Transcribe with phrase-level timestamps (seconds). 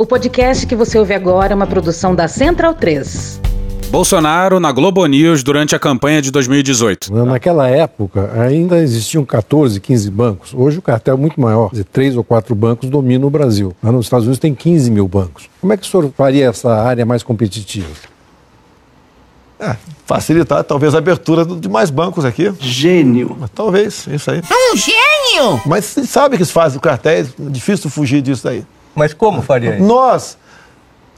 [0.00, 3.40] O podcast que você ouve agora é uma produção da Central 3.
[3.90, 7.12] Bolsonaro na Globo News durante a campanha de 2018.
[7.24, 10.54] Naquela época, ainda existiam 14, 15 bancos.
[10.54, 11.72] Hoje o cartel é muito maior.
[11.92, 13.74] Três ou quatro bancos dominam o Brasil.
[13.82, 15.50] Lá nos Estados Unidos tem 15 mil bancos.
[15.60, 17.88] Como é que o senhor faria essa área mais competitiva?
[19.58, 19.74] É,
[20.06, 22.54] facilitar talvez a abertura de mais bancos aqui.
[22.60, 23.36] Gênio.
[23.40, 24.42] Mas, talvez, isso aí.
[24.72, 25.60] Um gênio!
[25.66, 28.64] Mas você sabe que se faz o cartel, é difícil fugir disso aí.
[28.98, 29.84] Mas como faria isso?
[29.84, 30.36] Nós.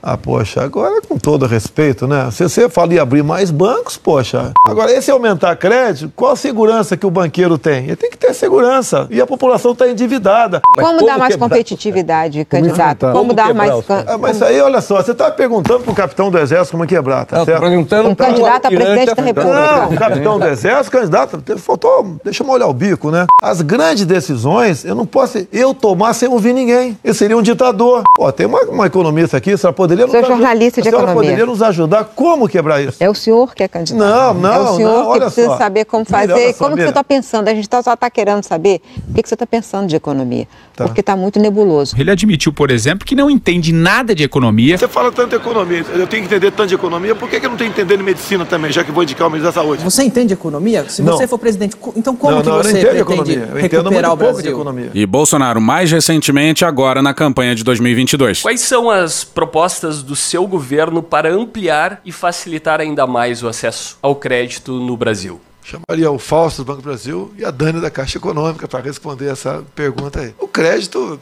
[0.03, 2.31] Ah, poxa, agora com todo respeito, né?
[2.31, 4.53] Se você fala em abrir mais bancos, poxa.
[4.67, 7.85] Agora, esse aumentar crédito, qual a segurança que o banqueiro tem?
[7.85, 9.07] Ele tem que ter segurança.
[9.11, 10.61] E a população está endividada.
[10.75, 13.01] Como, como dar mais competitividade, candidato?
[13.01, 13.71] Como, como dar mais.
[14.07, 17.27] Ah, mas aí, olha só, você está perguntando para o capitão do Exército como quebrar,
[17.27, 17.61] tá Não, certo?
[17.61, 19.77] Perguntando um candidato a presidente da República.
[19.77, 23.27] Não, o capitão do Exército, candidato, faltou, deixa eu molhar o bico, né?
[23.43, 26.99] As grandes decisões, eu não posso eu tomar sem ouvir ninguém.
[27.05, 28.05] Eu seria um ditador.
[28.17, 29.67] Pô, tem uma, uma economista aqui, você
[29.97, 30.09] poderia...
[30.11, 31.15] Seu jornalista de a economia.
[31.15, 32.97] poderia nos ajudar como quebrar isso?
[33.03, 33.99] É o senhor que é candidato.
[34.01, 35.59] Não, não, É o senhor não, que precisa só.
[35.59, 36.53] saber como fazer.
[36.55, 37.49] só, como que você está pensando?
[37.49, 40.47] A gente tá- só está querendo saber o que, que você está pensando de economia.
[40.77, 40.85] Tá.
[40.87, 41.95] Porque está muito nebuloso.
[41.99, 44.79] Ele admitiu, por exemplo, que não entende nada de economia.
[44.79, 47.45] Você fala tanto de economia, eu tenho que entender tanto de economia, por que, que
[47.47, 49.61] eu não tenho que entender de medicina também, já que vou indicar o ministro da
[49.61, 49.85] Saúde?
[49.85, 50.89] Você entende economia?
[50.89, 51.13] Se Não.
[51.17, 53.49] você for presidente, então como não, que você pretende economia.
[53.53, 54.53] Eu entendo recuperar muito o pouco de Brasil?
[54.53, 54.91] economia.
[54.95, 58.41] E Bolsonaro mais recentemente agora na campanha de 2022.
[58.43, 63.99] Quais são as propostas do seu governo para ampliar e facilitar ainda mais o acesso
[64.01, 65.41] ao crédito no Brasil?
[65.63, 69.31] Chamaria o Fausto do Banco do Brasil e a Dani da Caixa Econômica para responder
[69.31, 70.35] essa pergunta aí.
[70.39, 71.21] O crédito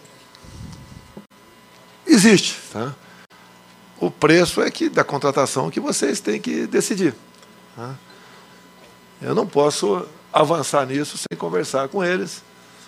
[2.07, 2.95] existe, tá?
[4.01, 7.15] O preço é que da contratação que vocês têm que decidir.
[7.77, 7.95] tá?
[9.21, 12.43] Eu não posso avançar nisso sem conversar com eles.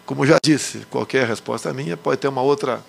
[0.06, 2.82] Como já disse, qualquer resposta minha pode ter uma outra,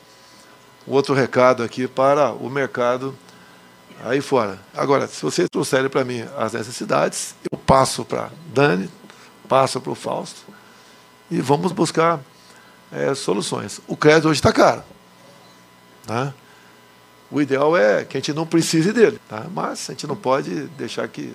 [0.87, 3.15] outro recado aqui para o mercado
[4.03, 4.59] aí fora.
[4.73, 8.89] Agora, se vocês trouxerem para mim as necessidades, eu passo para Dani,
[9.47, 10.41] passo para o Fausto
[11.29, 12.19] e vamos buscar
[12.91, 13.79] eh, soluções.
[13.87, 14.83] O crédito hoje está caro.
[16.05, 16.33] Tá?
[17.29, 19.45] O ideal é que a gente não precise dele, tá?
[19.53, 21.33] mas a gente não pode deixar que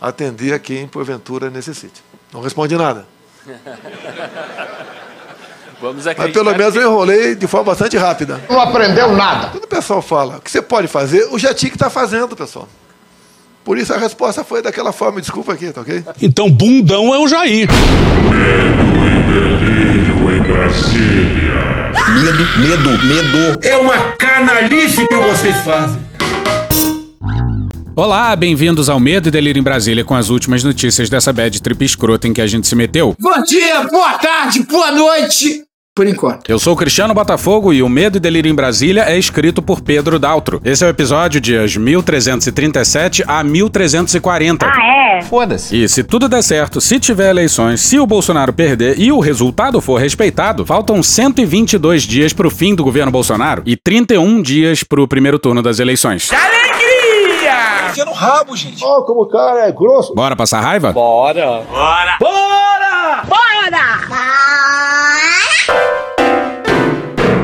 [0.00, 2.02] atender a quem porventura necessite.
[2.32, 3.06] Não responde nada.
[5.84, 8.40] Vamos Mas pelo menos que- eu enrolei de forma bastante rápida.
[8.48, 9.48] Não aprendeu nada.
[9.48, 12.66] Quando o pessoal fala o que você pode fazer, o Jetic está fazendo, pessoal.
[13.62, 16.02] Por isso a resposta foi daquela forma, desculpa aqui, tá ok?
[16.22, 17.68] Então, bundão é o Jair.
[22.22, 23.58] Medo, medo, medo.
[23.62, 26.02] É uma canalice que vocês fazem.
[27.94, 31.84] Olá, bem-vindos ao Medo e Delírio em Brasília com as últimas notícias dessa bad trip
[31.84, 33.14] escrota em que a gente se meteu.
[33.20, 35.62] Bom dia, boa tarde, boa noite.
[35.96, 36.50] Por enquanto.
[36.50, 39.80] Eu sou o Cristiano Botafogo e o Medo e Delírio em Brasília é escrito por
[39.80, 40.60] Pedro Daltro.
[40.64, 44.66] Esse é o episódio dias 1337 a 1340.
[44.66, 45.22] Ah, é?
[45.22, 45.84] Foda-se.
[45.84, 49.80] E se tudo der certo, se tiver eleições, se o Bolsonaro perder e o resultado
[49.80, 55.38] for respeitado, faltam 122 dias pro fim do governo Bolsonaro e 31 dias pro primeiro
[55.38, 56.28] turno das eleições.
[57.90, 58.84] Enfia no rabo, gente.
[58.84, 60.12] Ó, como o cara é grosso.
[60.12, 60.92] Bora passar raiva?
[60.92, 61.62] Bora!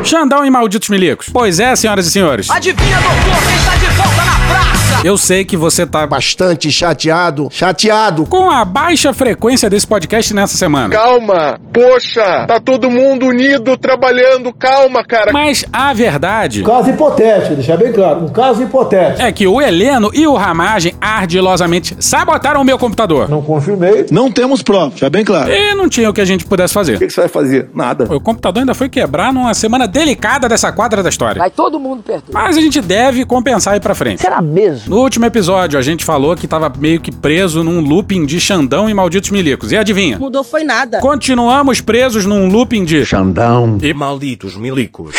[0.05, 1.29] Xandão e malditos milicos.
[1.33, 2.51] Pois é, senhoras e senhores.
[2.51, 4.80] Adivinha, doutor, quem está de volta na praça?
[5.03, 8.27] Eu sei que você tá Bastante chateado, chateado.
[8.27, 10.91] com a baixa frequência desse podcast nessa semana.
[10.95, 15.33] Calma, poxa, tá todo mundo unido trabalhando, calma, cara.
[15.33, 19.23] Mas a verdade Caso hipotético, deixar bem claro, um caso hipotético.
[19.23, 23.27] é que o Heleno e o Ramagem ardilosamente sabotaram o meu computador.
[23.29, 24.05] Não confirmei.
[24.11, 25.51] Não temos prova, já bem claro.
[25.51, 26.97] E não tinha o que a gente pudesse fazer.
[26.97, 27.71] O que você vai fazer?
[27.75, 28.05] Nada.
[28.15, 31.39] O computador ainda foi quebrar numa semana delicada dessa quadra da história.
[31.39, 32.25] Vai todo mundo perder.
[32.33, 34.21] Mas a gente deve compensar aí pra frente.
[34.21, 34.80] Será mesmo?
[34.87, 38.89] No último episódio, a gente falou que tava meio que preso num looping de Xandão
[38.89, 39.73] e malditos milicos.
[39.73, 40.19] E adivinha?
[40.19, 40.99] Mudou foi nada.
[41.01, 43.79] Continuamos presos num looping de Xandão.
[43.83, 45.15] E malditos milicos.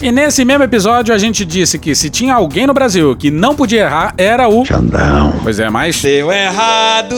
[0.00, 3.54] E nesse mesmo episódio a gente disse que se tinha alguém no Brasil que não
[3.54, 4.64] podia errar, era o.
[4.64, 5.34] Xandão.
[5.42, 6.00] Pois é, mas.
[6.00, 7.16] Deu errado.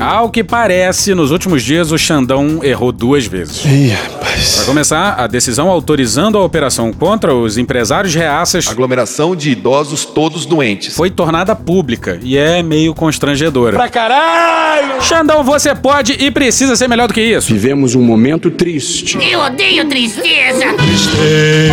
[0.00, 3.64] Ao que parece, nos últimos dias o Xandão errou duas vezes.
[3.64, 4.56] Ih, rapaz.
[4.56, 10.46] Para começar, a decisão autorizando a operação contra os empresários reaças Aglomeração de idosos todos
[10.46, 10.96] doentes.
[10.96, 13.76] foi tornada pública e é meio constrangedora.
[13.76, 15.02] Pra caralho!
[15.02, 17.52] Xandão, você pode e precisa ser melhor do que isso.
[17.52, 19.18] Vivemos um momento triste.
[19.30, 20.64] Eu odeio tristeza.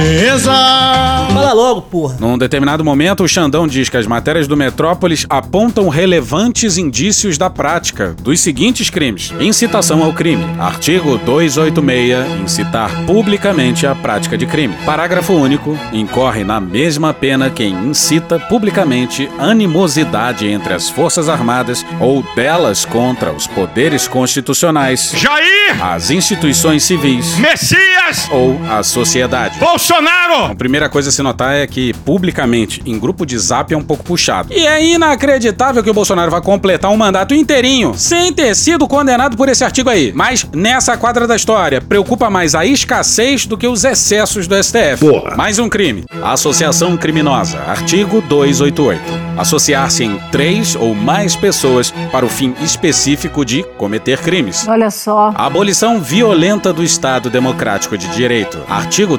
[0.09, 1.69] Fala logo.
[1.69, 2.17] logo, porra.
[2.19, 7.49] Num determinado momento, o Xandão diz que as matérias do Metrópolis apontam relevantes indícios da
[7.49, 10.43] prática dos seguintes crimes: incitação ao crime.
[10.59, 14.75] Artigo 286, incitar publicamente a prática de crime.
[14.85, 22.23] Parágrafo único, incorre na mesma pena quem incita publicamente animosidade entre as Forças Armadas ou
[22.35, 25.83] delas contra os poderes constitucionais, Jair!
[25.83, 28.27] as instituições civis Messias!
[28.31, 29.59] ou a sociedade.
[29.59, 29.98] Bolsonaro!
[30.49, 33.83] A primeira coisa a se notar é que, publicamente, em grupo de zap é um
[33.83, 34.53] pouco puxado.
[34.53, 39.35] E é inacreditável que o Bolsonaro vá completar um mandato inteirinho sem ter sido condenado
[39.35, 40.11] por esse artigo aí.
[40.15, 44.99] Mas, nessa quadra da história, preocupa mais a escassez do que os excessos do STF.
[44.99, 45.35] Porra.
[45.35, 46.05] Mais um crime.
[46.23, 47.59] Associação criminosa.
[47.59, 49.29] Artigo 288.
[49.37, 54.67] Associar-se em três ou mais pessoas para o fim específico de cometer crimes.
[54.67, 55.31] Olha só.
[55.35, 58.59] Abolição violenta do Estado Democrático de Direito.
[58.67, 59.17] Artigo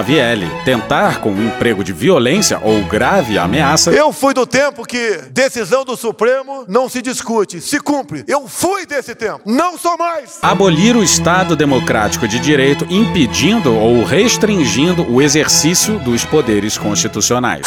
[0.00, 0.50] 359-L.
[0.64, 3.90] Tentar com um emprego de violência ou grave ameaça.
[3.90, 8.24] Eu fui do tempo que decisão do Supremo não se discute, se cumpre.
[8.26, 10.38] Eu fui desse tempo, não sou mais.
[10.42, 17.66] Abolir o Estado Democrático de Direito, impedindo ou restringindo o exercício dos poderes constitucionais.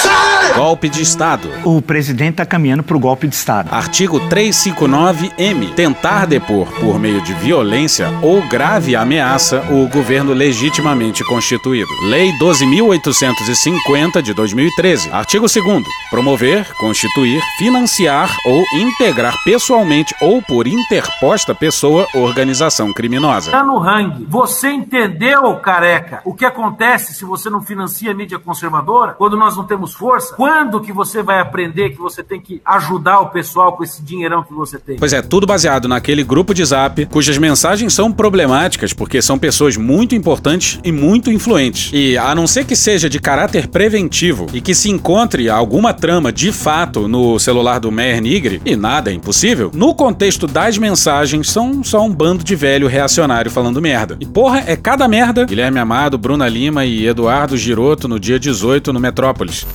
[0.55, 1.49] Golpe de Estado.
[1.63, 3.69] O presidente está caminhando para o golpe de Estado.
[3.71, 5.73] Artigo 359-M.
[5.73, 11.89] Tentar depor por meio de violência ou grave ameaça o governo legitimamente constituído.
[12.03, 15.09] Lei 12.850 de 2013.
[15.11, 23.51] Artigo 2 Promover, constituir, financiar ou integrar pessoalmente ou por interposta pessoa organização criminosa.
[23.51, 24.25] Tá no rangue.
[24.29, 29.13] Você entendeu, careca, o que acontece se você não financia a mídia conservadora?
[29.13, 30.35] Quando nós não temos força?
[30.35, 34.43] Quando que você vai aprender que você tem que ajudar o pessoal com esse dinheirão
[34.43, 34.97] que você tem?
[34.97, 39.77] Pois é, tudo baseado naquele grupo de zap cujas mensagens são problemáticas porque são pessoas
[39.77, 41.91] muito importantes e muito influentes.
[41.93, 46.31] E a não ser que seja de caráter preventivo e que se encontre alguma trama
[46.31, 51.49] de fato no celular do Meyer Nigre, e nada é impossível, no contexto das mensagens
[51.49, 54.17] são só um bando de velho reacionário falando merda.
[54.19, 55.45] E porra, é cada merda.
[55.45, 59.65] Guilherme Amado, Bruna Lima e Eduardo Giroto no dia 18 no Metrópolis.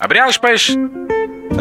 [0.00, 0.76] Abre aspas.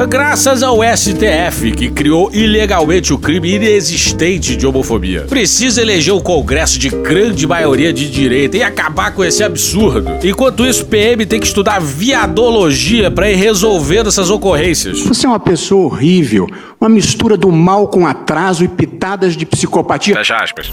[0.07, 6.79] Graças ao STF, que criou ilegalmente o crime inexistente de homofobia, precisa eleger o Congresso
[6.79, 10.11] de grande maioria de direita e acabar com esse absurdo.
[10.23, 15.01] Enquanto isso, PM tem que estudar viadologia para ir resolvendo essas ocorrências.
[15.01, 16.47] Você é uma pessoa horrível,
[16.79, 20.15] uma mistura do mal com atraso e pitadas de psicopatia.
[20.15, 20.71] Fecha aspas.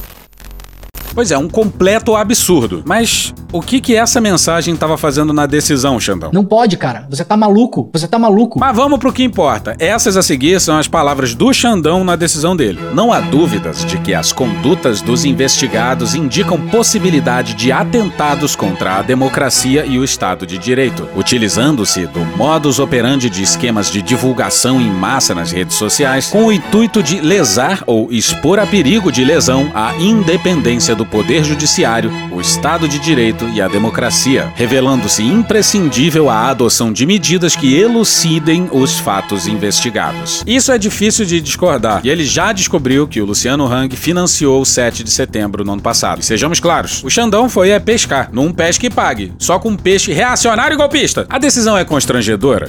[1.17, 2.83] Pois é, um completo absurdo.
[2.85, 6.31] Mas o que que essa mensagem estava fazendo na decisão, Xandão?
[6.31, 7.07] Não pode, cara.
[7.09, 7.89] Você tá maluco.
[7.95, 8.61] Você tá maluco.
[8.61, 9.75] Mas vamos pro que importa.
[9.79, 12.79] Essas a seguir são as palavras do Xandão na decisão dele.
[12.93, 19.03] Não há dúvidas de que as condutas dos investigados indicam possibilidade de atentados contra a
[19.03, 24.91] democracia e o Estado de Direito, utilizando-se do modus operandi de esquemas de divulgação em
[24.91, 29.71] massa nas redes sociais, com o intuito de lesar ou expor a perigo de lesão
[29.75, 36.49] a independência do Poder Judiciário, o Estado de Direito e a democracia, revelando-se imprescindível a
[36.49, 40.43] adoção de medidas que elucidem os fatos investigados.
[40.47, 44.67] Isso é difícil de discordar, e ele já descobriu que o Luciano Hang financiou o
[44.67, 46.21] 7 de setembro no ano passado.
[46.21, 50.13] E sejamos claros, o Xandão foi é pescar, num pesque e pague, só com peixe
[50.13, 51.27] reacionário e golpista.
[51.29, 52.69] A decisão é constrangedora?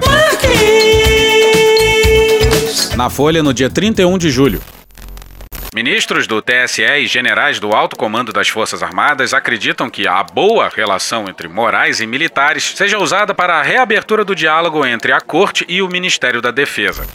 [2.96, 4.62] Na Folha, no dia 31 de julho.
[5.74, 10.70] Ministros do TSE e generais do alto comando das Forças Armadas acreditam que a boa
[10.74, 15.66] relação entre morais e militares seja usada para a reabertura do diálogo entre a Corte
[15.68, 17.08] e o Ministério da Defesa.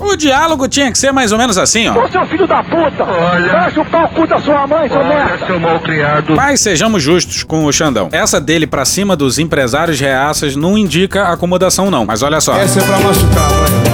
[0.00, 2.04] O diálogo tinha que ser mais ou menos assim, ó.
[2.04, 3.04] Ô seu filho da puta!
[3.04, 3.64] Olha!
[3.64, 5.46] Fecha o pau cu da sua mãe, seu merda!
[5.46, 6.34] seu malcriado.
[6.34, 8.08] Mas sejamos justos com o Xandão.
[8.10, 12.04] Essa dele pra cima dos empresários reaças não indica acomodação, não.
[12.04, 12.56] Mas olha só.
[12.56, 13.93] Essa é pra machucar, vai.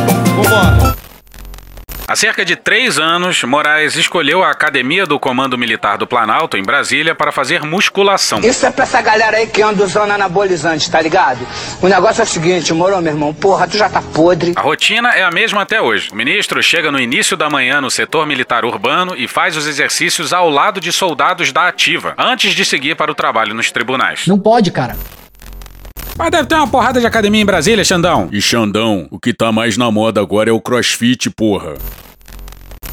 [0.50, 0.96] Vambora.
[2.08, 6.62] Há cerca de três anos, Moraes escolheu a Academia do Comando Militar do Planalto, em
[6.64, 8.40] Brasília, para fazer musculação.
[8.40, 11.46] Isso é pra essa galera aí que anda usando anabolizante, tá ligado?
[11.80, 13.32] O negócio é o seguinte, moro, meu irmão?
[13.32, 14.54] Porra, tu já tá podre.
[14.56, 16.10] A rotina é a mesma até hoje.
[16.10, 20.32] O ministro chega no início da manhã no setor militar urbano e faz os exercícios
[20.32, 24.26] ao lado de soldados da ativa, antes de seguir para o trabalho nos tribunais.
[24.26, 24.96] Não pode, cara.
[26.16, 28.28] Mas deve ter uma porrada de academia em Brasília, Xandão.
[28.30, 31.74] E Xandão, o que tá mais na moda agora é o crossfit, porra.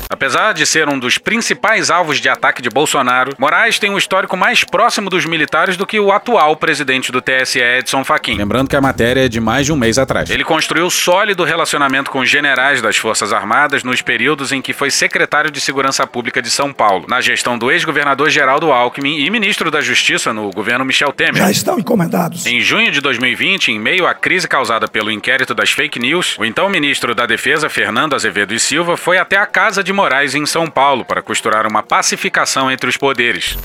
[0.10, 4.38] Apesar de ser um dos principais alvos de ataque de Bolsonaro, Moraes tem um histórico
[4.38, 8.36] mais próximo dos militares do que o atual presidente do TSE, Edson Fachin.
[8.36, 10.30] Lembrando que a matéria é de mais de um mês atrás.
[10.30, 14.90] Ele construiu sólido relacionamento com os generais das Forças Armadas nos períodos em que foi
[14.90, 19.70] secretário de Segurança Pública de São Paulo, na gestão do ex-governador Geraldo Alckmin e ministro
[19.70, 21.36] da Justiça no governo Michel Temer.
[21.36, 22.46] Já estão encomendados.
[22.46, 26.46] Em junho de 2020, em meio à crise causada pelo inquérito das fake news, o
[26.46, 30.46] então ministro da Defesa, Fernando Azevedo e Silva, foi até a casa de Moraes em
[30.46, 33.58] São Paulo para costurar uma pacificação entre os poderes.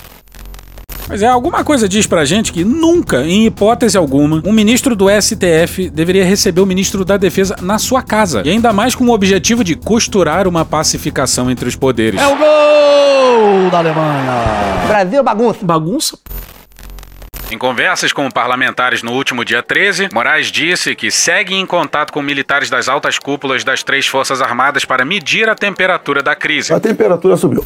[1.06, 5.08] Mas é, alguma coisa diz pra gente que nunca, em hipótese alguma, um ministro do
[5.10, 8.40] STF deveria receber o ministro da Defesa na sua casa.
[8.46, 12.18] E ainda mais com o objetivo de costurar uma pacificação entre os poderes.
[12.18, 14.44] É o gol da Alemanha.
[14.88, 15.58] Brasil bagunça.
[15.62, 16.18] Bagunça?
[17.52, 22.22] Em conversas com parlamentares no último dia 13, Moraes disse que segue em contato com
[22.22, 26.72] militares das altas cúpulas das três Forças Armadas para medir a temperatura da crise.
[26.72, 27.62] A temperatura subiu.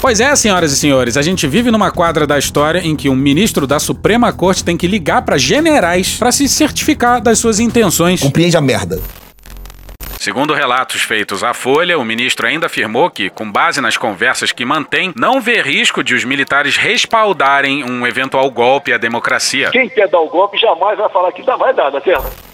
[0.00, 3.14] Pois é, senhoras e senhores, a gente vive numa quadra da história em que um
[3.14, 8.20] ministro da Suprema Corte tem que ligar para generais para se certificar das suas intenções.
[8.20, 9.00] Compreende a merda.
[10.24, 14.64] Segundo relatos feitos à Folha, o ministro ainda afirmou que, com base nas conversas que
[14.64, 19.68] mantém, não vê risco de os militares respaldarem um eventual golpe à democracia.
[19.70, 22.53] Quem quer dar o golpe jamais vai falar que dá, vai dar, da terra.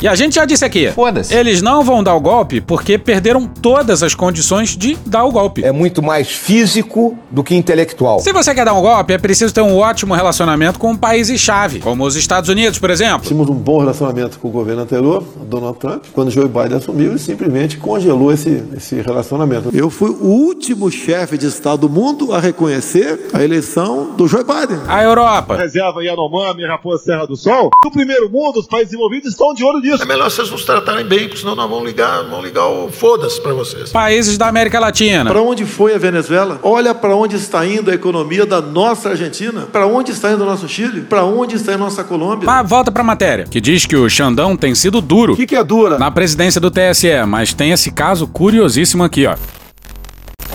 [0.00, 0.90] E a gente já disse aqui.
[0.90, 1.34] Foda-se.
[1.34, 5.64] Eles não vão dar o golpe porque perderam todas as condições de dar o golpe.
[5.64, 8.20] É muito mais físico do que intelectual.
[8.20, 12.04] Se você quer dar um golpe, é preciso ter um ótimo relacionamento com países-chave, como
[12.04, 13.26] os Estados Unidos, por exemplo.
[13.26, 17.18] Tínhamos um bom relacionamento com o governo anterior, Donald Trump, quando Joe Biden assumiu e
[17.18, 19.70] simplesmente congelou esse, esse relacionamento.
[19.72, 24.44] Eu fui o último chefe de Estado do mundo a reconhecer a eleição do Joe
[24.44, 24.78] Biden.
[24.88, 25.56] A Europa.
[25.56, 27.70] Reserva Yanomami, Raposa Serra do Sol.
[27.84, 30.02] No primeiro mundo, os países envolvidos estão de olho nisso.
[30.02, 33.40] É melhor vocês nos tratarem bem, porque senão nós vamos ligar, vamos ligar o foda-se
[33.40, 33.90] para vocês.
[33.90, 35.30] Países da América Latina.
[35.30, 36.58] Para onde foi a Venezuela?
[36.62, 39.62] Olha para onde está indo a economia da nossa Argentina.
[39.72, 41.02] Para onde está indo o nosso Chile?
[41.02, 42.46] Para onde está indo a nossa Colômbia?
[42.46, 45.34] Mas volta pra matéria, que diz que o Xandão tem sido duro.
[45.34, 45.98] O que, que é dura?
[45.98, 49.36] Na presidência do TSE, mas tem esse caso curiosíssimo aqui, ó.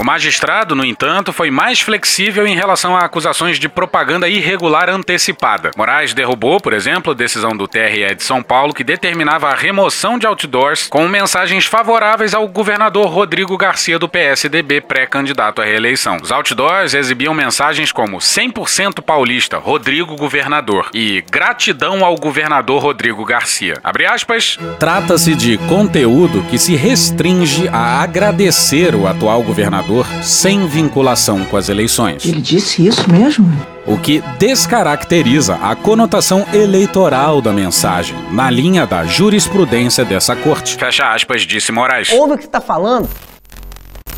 [0.02, 5.70] O magistrado, no entanto, foi mais flexível em relação a acusações de propaganda irregular antecipada.
[5.78, 10.18] Moraes derrubou, por exemplo, a decisão do TRE de São Paulo que determinava a remoção
[10.18, 16.18] de outdoors com mensagens favoráveis ao governador Rodrigo Garcia do PSDB, pré-candidato à reeleição.
[16.20, 23.76] Os outdoors exibiam mensagens como 100% paulista, Rodrigo governador e gratidão ao governador Rodrigo Garcia.
[23.84, 24.58] Abre aspas.
[24.80, 29.91] Trata-se de conteúdo que se restringe a agradecer o atual governador
[30.22, 32.26] sem vinculação com as eleições.
[32.26, 33.52] Ele disse isso mesmo?
[33.86, 40.76] o que descaracteriza a conotação eleitoral da mensagem, na linha da jurisprudência dessa corte.
[40.78, 42.12] Fecha aspas, disse Moraes.
[42.12, 43.10] Ouve o que tá falando.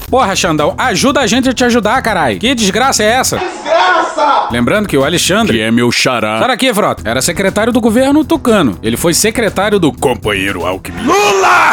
[0.10, 2.38] Porra, Xandão, ajuda a gente a te ajudar, carai.
[2.38, 3.38] Que desgraça é essa?
[3.38, 4.50] Desgraça!
[4.52, 8.24] Lembrando que o Alexandre, que é meu xará, Sai daqui, Frota, era secretário do governo
[8.24, 8.78] tucano.
[8.84, 11.02] Ele foi secretário do companheiro Alckmin.
[11.04, 11.73] Lula!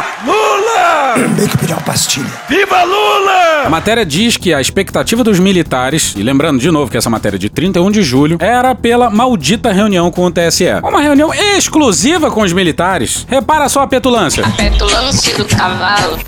[1.17, 1.37] Lula!
[1.37, 2.31] Tem que pedir uma pastilha.
[2.49, 3.67] Viva Lula!
[3.67, 7.37] A matéria diz que a expectativa dos militares, e lembrando de novo que essa matéria
[7.37, 10.67] é de 31 de julho, era pela maldita reunião com o TSE.
[10.83, 13.27] Uma reunião exclusiva com os militares.
[13.29, 14.45] Repara só a petulância.
[14.57, 16.19] Petulância do cavalo.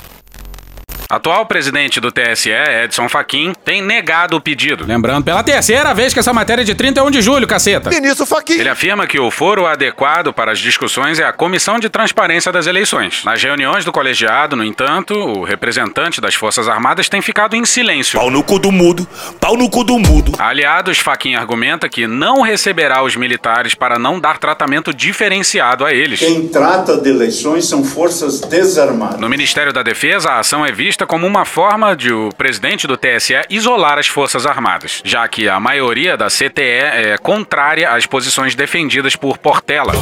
[1.13, 2.49] Atual presidente do TSE,
[2.85, 4.87] Edson Fachin, tem negado o pedido.
[4.87, 7.91] Lembrando pela terceira vez que essa matéria é de 31 de julho, caceta.
[7.91, 8.59] Ministro Fachin.
[8.59, 12.67] Ele afirma que o foro adequado para as discussões é a Comissão de Transparência das
[12.67, 13.25] Eleições.
[13.27, 18.19] Nas reuniões do colegiado, no entanto, o representante das Forças Armadas tem ficado em silêncio.
[18.19, 19.07] Pau no cu do mudo,
[19.39, 20.33] pau no cu do mudo.
[20.39, 26.21] Aliados, Fachin argumenta que não receberá os militares para não dar tratamento diferenciado a eles.
[26.21, 29.21] Quem trata de eleições são forças desarmadas.
[29.21, 32.97] No Ministério da Defesa, a ação é vista como uma forma de o presidente do
[32.97, 38.55] TSE isolar as Forças Armadas, já que a maioria da CTE é contrária às posições
[38.55, 39.93] defendidas por Portela.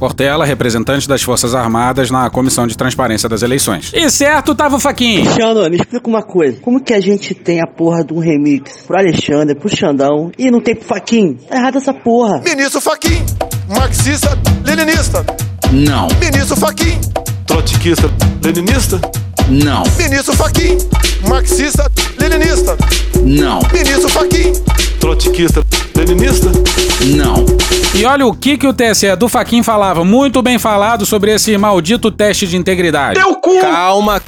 [0.00, 3.92] Portela, representante das Forças Armadas na Comissão de Transparência das Eleições.
[3.92, 5.30] E certo tava o Faquinha.
[5.34, 6.58] Xandão, me explica uma coisa.
[6.62, 10.50] Como que a gente tem a porra de um remix pro Alexandre, pro Xandão e
[10.50, 11.38] não tem pro Faquinho?
[11.46, 12.40] Tá errado essa porra.
[12.42, 13.22] Ministro Fachin,
[13.68, 14.30] marxista,
[14.64, 15.49] leninista.
[15.72, 16.08] Não.
[16.18, 17.00] Ministro Fachin,
[17.46, 18.10] trotskista,
[18.42, 19.00] leninista.
[19.48, 19.84] Não.
[19.96, 20.78] Ministro Fachin,
[21.28, 22.76] marxista, leninista.
[23.22, 23.60] Não.
[23.72, 24.52] Ministro Fachin,
[24.98, 25.62] trotskista,
[25.96, 26.50] leninista.
[27.16, 27.46] Não.
[27.94, 31.56] E olha o que, que o TSE do Faquin falava, muito bem falado sobre esse
[31.56, 33.20] maldito teste de integridade.
[33.20, 33.60] Teu cu!
[33.60, 34.20] Calma.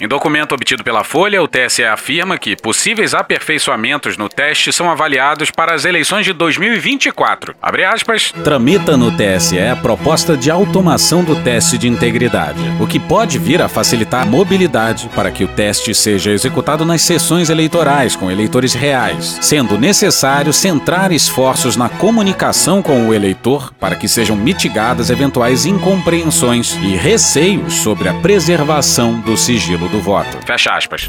[0.00, 5.50] Em documento obtido pela Folha, o TSE afirma que possíveis aperfeiçoamentos no teste são avaliados
[5.50, 7.54] para as eleições de 2024.
[7.60, 8.32] Abre aspas.
[8.42, 13.60] Tramita no TSE a proposta de automação do teste de integridade, o que pode vir
[13.60, 18.72] a facilitar a mobilidade para que o teste seja executado nas sessões eleitorais com eleitores
[18.72, 25.66] reais, sendo necessário centrar esforços na comunicação com o eleitor para que sejam mitigadas eventuais
[25.66, 30.38] incompreensões e receios sobre a preservação do sigilo do voto.
[30.46, 31.08] Fecha aspas.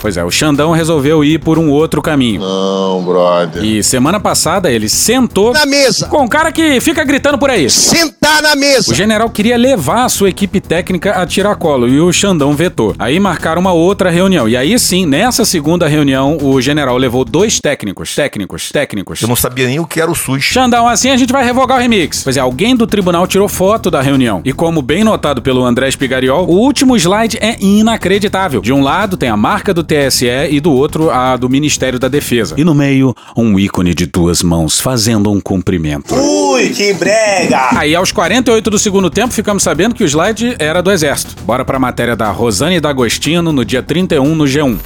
[0.00, 2.40] Pois é, o Xandão resolveu ir por um outro caminho.
[2.40, 3.62] Não, brother.
[3.62, 6.06] E semana passada ele sentou Na mesa.
[6.06, 7.68] com um cara que fica gritando por aí.
[7.68, 8.90] Sentar na mesa.
[8.90, 12.94] O general queria levar a sua equipe técnica a tiracolo e o Xandão vetou.
[12.98, 14.48] Aí marcaram uma outra reunião.
[14.48, 18.14] E aí sim, nessa segunda reunião, o general levou dois técnicos.
[18.14, 19.20] Técnicos, técnicos.
[19.20, 20.42] Eu não sabia nem o que era o SUS.
[20.42, 22.22] Xandão, assim a gente vai revogar o remix.
[22.24, 24.40] Pois é, alguém do tribunal tirou foto da reunião.
[24.44, 28.62] E como bem notado pelo André Spigariol, o último slide é inacreditável.
[28.62, 32.06] De um lado tem a marca do TSE e do outro a do Ministério da
[32.06, 32.54] Defesa.
[32.56, 36.14] E no meio, um ícone de duas mãos fazendo um cumprimento.
[36.14, 37.70] Ui, que brega!
[37.76, 41.42] Aí, aos 48 do segundo tempo, ficamos sabendo que o slide era do Exército.
[41.42, 44.78] Bora pra matéria da Rosane D'Agostino no dia 31 no G1.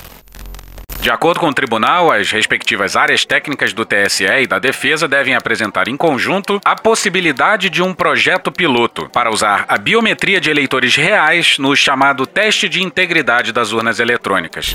[1.05, 5.35] De acordo com o tribunal, as respectivas áreas técnicas do TSE e da Defesa devem
[5.35, 10.97] apresentar em conjunto a possibilidade de um projeto piloto para usar a biometria de eleitores
[10.97, 14.75] reais no chamado teste de integridade das urnas eletrônicas.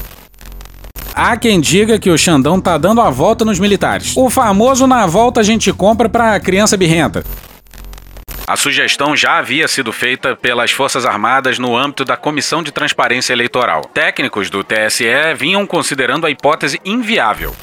[1.16, 4.16] Há quem diga que o Xandão tá dando a volta nos militares.
[4.16, 7.26] O famoso na volta a gente compra pra criança birrenta.
[8.50, 13.32] A sugestão já havia sido feita pelas Forças Armadas no âmbito da Comissão de Transparência
[13.32, 13.82] Eleitoral.
[13.94, 15.06] Técnicos do TSE
[15.38, 17.56] vinham considerando a hipótese inviável.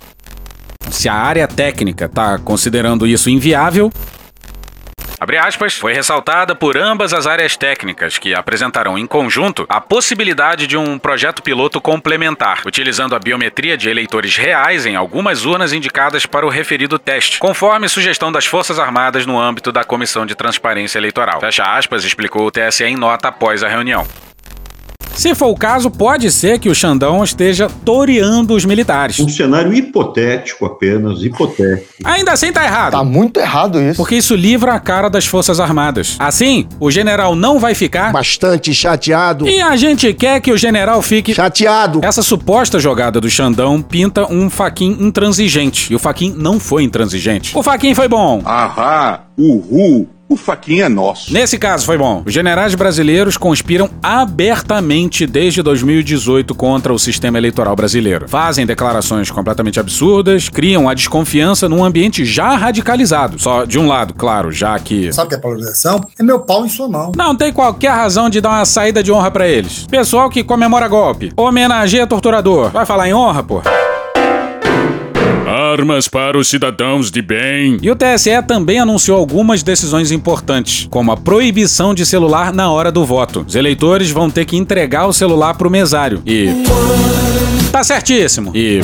[0.89, 3.93] Se a área técnica está considerando isso inviável,
[5.19, 10.67] Abre aspas, foi ressaltada por ambas as áreas técnicas que apresentarão em conjunto a possibilidade
[10.67, 16.27] de um projeto piloto complementar, utilizando a biometria de eleitores reais em algumas urnas indicadas
[16.27, 20.99] para o referido teste, conforme sugestão das Forças Armadas no âmbito da Comissão de Transparência
[20.99, 21.41] Eleitoral.
[21.41, 24.07] Fecha aspas, explicou o TSE em nota após a reunião.
[25.17, 29.19] Se for o caso, pode ser que o Xandão esteja toreando os militares.
[29.19, 31.87] Um cenário hipotético apenas, hipotético.
[32.05, 32.93] Ainda assim tá errado.
[32.93, 33.97] Tá muito errado isso.
[33.97, 36.17] Porque isso livra a cara das Forças Armadas.
[36.19, 38.13] Assim, o general não vai ficar.
[38.13, 39.49] Bastante chateado.
[39.49, 41.35] E a gente quer que o general fique.
[41.35, 42.01] Chateado.
[42.03, 45.91] Essa suposta jogada do Xandão pinta um Faquin intransigente.
[45.91, 47.57] E o Faquin não foi intransigente.
[47.57, 48.43] O Faquin foi bom.
[48.45, 50.09] Ahá, uhul.
[50.29, 51.33] O faquinha é nosso.
[51.33, 52.23] Nesse caso foi bom.
[52.27, 58.29] Os generais brasileiros conspiram abertamente desde 2018 contra o sistema eleitoral brasileiro.
[58.29, 63.39] Fazem declarações completamente absurdas, criam a desconfiança num ambiente já radicalizado.
[63.39, 65.13] Só de um lado, claro, já que.
[65.13, 66.01] Sabe o que é polarização?
[66.19, 67.13] É meu pau em sua mão.
[67.17, 69.87] Não tem qualquer razão de dar uma saída de honra para eles.
[69.87, 72.71] Pessoal que comemora golpe, homenageia torturador.
[72.71, 73.63] Vai falar em honra, pô?
[75.77, 77.77] Armas para os cidadãos de bem.
[77.83, 82.91] E o TSE também anunciou algumas decisões importantes, como a proibição de celular na hora
[82.91, 83.45] do voto.
[83.47, 86.23] Os eleitores vão ter que entregar o celular pro mesário.
[86.25, 86.49] E.
[87.71, 88.53] Tá certíssimo.
[88.55, 88.81] E.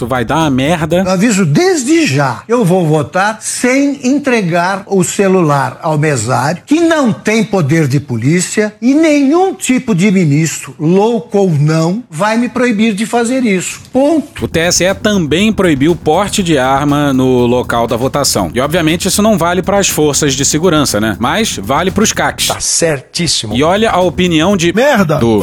[0.00, 1.00] Isso vai dar uma merda.
[1.00, 2.42] Eu aviso desde já.
[2.48, 8.72] Eu vou votar sem entregar o celular ao mesário, que não tem poder de polícia
[8.80, 13.82] e nenhum tipo de ministro, louco ou não, vai me proibir de fazer isso.
[13.92, 14.46] Ponto.
[14.46, 18.50] O TSE também proibiu o porte de arma no local da votação.
[18.54, 21.14] E obviamente isso não vale para as forças de segurança, né?
[21.20, 22.46] Mas vale para os CACs.
[22.46, 23.54] Tá certíssimo.
[23.54, 25.42] E olha a opinião de merda do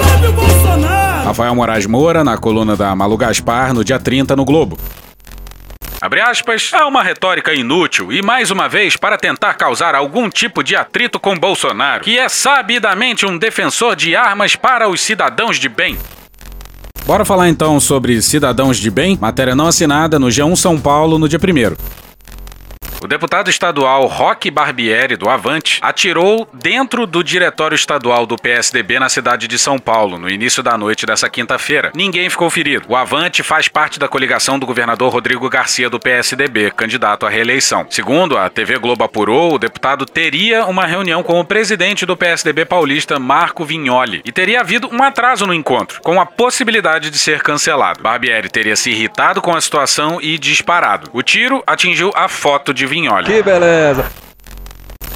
[1.27, 4.77] Rafael Moraes Moura na coluna da Malu Gaspar no dia 30 no Globo.
[5.99, 10.63] Abre aspas, é uma retórica inútil e, mais uma vez, para tentar causar algum tipo
[10.63, 15.67] de atrito com Bolsonaro, que é sabidamente um defensor de armas para os cidadãos de
[15.67, 15.97] bem.
[17.05, 19.17] Bora falar então sobre cidadãos de bem?
[19.19, 22.06] Matéria não assinada no G1 São Paulo no dia 1
[23.07, 29.07] o deputado estadual Roque Barbieri, do Avante, atirou dentro do diretório estadual do PSDB na
[29.07, 31.93] cidade de São Paulo, no início da noite dessa quinta-feira.
[31.95, 32.85] Ninguém ficou ferido.
[32.89, 37.87] O Avante faz parte da coligação do governador Rodrigo Garcia, do PSDB, candidato à reeleição.
[37.89, 42.65] Segundo a TV Globo apurou, o deputado teria uma reunião com o presidente do PSDB
[42.65, 47.41] paulista, Marco Vignoli, e teria havido um atraso no encontro, com a possibilidade de ser
[47.41, 48.03] cancelado.
[48.03, 51.09] Barbieri teria se irritado com a situação e disparado.
[51.13, 52.96] O tiro atingiu a foto de Vignoli.
[53.25, 54.05] Que beleza!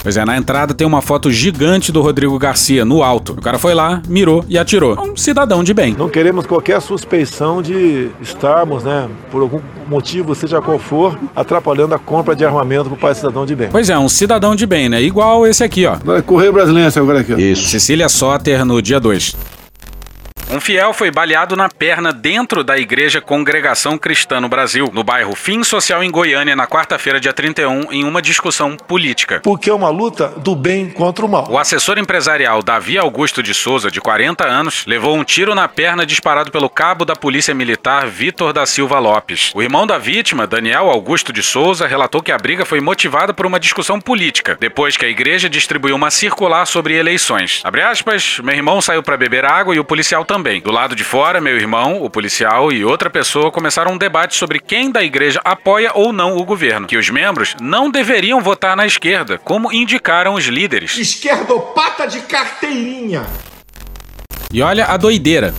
[0.03, 3.33] Pois é, na entrada tem uma foto gigante do Rodrigo Garcia, no alto.
[3.33, 4.99] O cara foi lá, mirou e atirou.
[4.99, 5.95] Um cidadão de bem.
[5.95, 11.99] Não queremos qualquer suspeição de estarmos, né, por algum motivo, seja qual for, atrapalhando a
[11.99, 13.69] compra de armamento para o pai cidadão de bem.
[13.71, 14.99] Pois é, um cidadão de bem, né?
[14.99, 15.97] Igual esse aqui, ó.
[16.25, 17.37] Correio Brasileiro agora aqui, ó.
[17.37, 17.67] Isso.
[17.67, 19.35] Cecília Soter no dia 2.
[20.53, 25.33] Um fiel foi baleado na perna dentro da Igreja Congregação Cristã no Brasil, no bairro
[25.33, 29.39] Fim Social em Goiânia, na quarta-feira, dia 31, em uma discussão política.
[29.41, 31.47] Porque é uma luta do bem contra o mal.
[31.49, 36.05] O assessor empresarial Davi Augusto de Souza, de 40 anos, levou um tiro na perna
[36.05, 39.53] disparado pelo cabo da Polícia Militar Vitor da Silva Lopes.
[39.55, 43.45] O irmão da vítima, Daniel Augusto de Souza, relatou que a briga foi motivada por
[43.45, 47.61] uma discussão política, depois que a igreja distribuiu uma circular sobre eleições.
[47.63, 50.59] Abre aspas, meu irmão saiu para beber água e o policial também também.
[50.59, 54.59] Do lado de fora, meu irmão, o policial e outra pessoa começaram um debate sobre
[54.59, 58.87] quem da igreja apoia ou não o governo, que os membros não deveriam votar na
[58.87, 60.97] esquerda, como indicaram os líderes.
[60.97, 63.23] Esquerdopata de carteirinha.
[64.51, 65.53] E olha a doideira.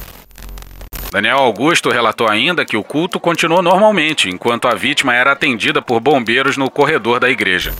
[1.12, 6.00] Daniel Augusto relatou ainda que o culto continuou normalmente, enquanto a vítima era atendida por
[6.00, 7.72] bombeiros no corredor da igreja.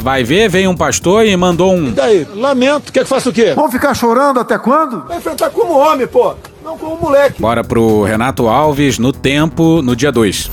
[0.00, 1.88] Vai ver, veio um pastor e mandou um.
[1.88, 2.26] E daí?
[2.34, 3.52] Lamento, quer que faça o quê?
[3.54, 5.04] Vamos ficar chorando até quando?
[5.06, 6.34] Vai enfrentar como homem, pô,
[6.64, 7.40] não como moleque.
[7.40, 10.50] Bora pro Renato Alves no tempo, no dia 2.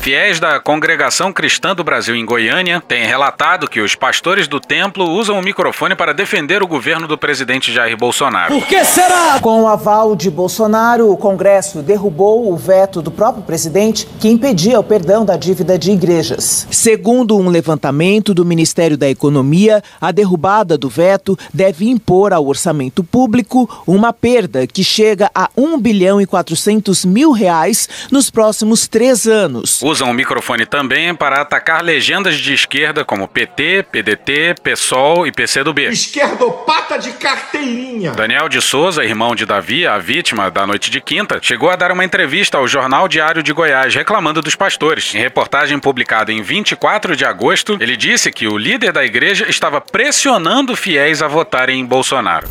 [0.00, 5.04] Fiéis da Congregação Cristã do Brasil em Goiânia têm relatado que os pastores do templo
[5.04, 8.54] usam o microfone para defender o governo do presidente Jair Bolsonaro.
[8.54, 9.38] Por que será?
[9.42, 14.80] Com o aval de Bolsonaro, o Congresso derrubou o veto do próprio presidente que impedia
[14.80, 16.66] o perdão da dívida de igrejas.
[16.70, 23.04] Segundo um levantamento do Ministério da Economia, a derrubada do veto deve impor ao orçamento
[23.04, 29.26] público uma perda que chega a 1 bilhão e 400 mil reais nos próximos três
[29.26, 35.32] anos usam o microfone também para atacar legendas de esquerda como PT, PDT, PSOL e
[35.32, 35.86] PCdoB.
[35.86, 38.12] Esquerdopata de carteirinha.
[38.12, 41.90] Daniel de Souza, irmão de Davi, a vítima da noite de quinta, chegou a dar
[41.90, 45.12] uma entrevista ao Jornal Diário de Goiás reclamando dos pastores.
[45.12, 49.80] Em reportagem publicada em 24 de agosto, ele disse que o líder da igreja estava
[49.80, 52.48] pressionando fiéis a votarem em Bolsonaro.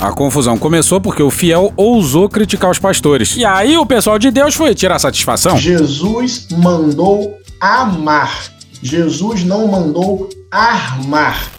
[0.00, 3.36] A confusão começou porque o fiel ousou criticar os pastores.
[3.36, 5.56] E aí o pessoal de Deus foi tirar satisfação.
[5.56, 8.52] Jesus mandou amar.
[8.80, 11.57] Jesus não mandou armar.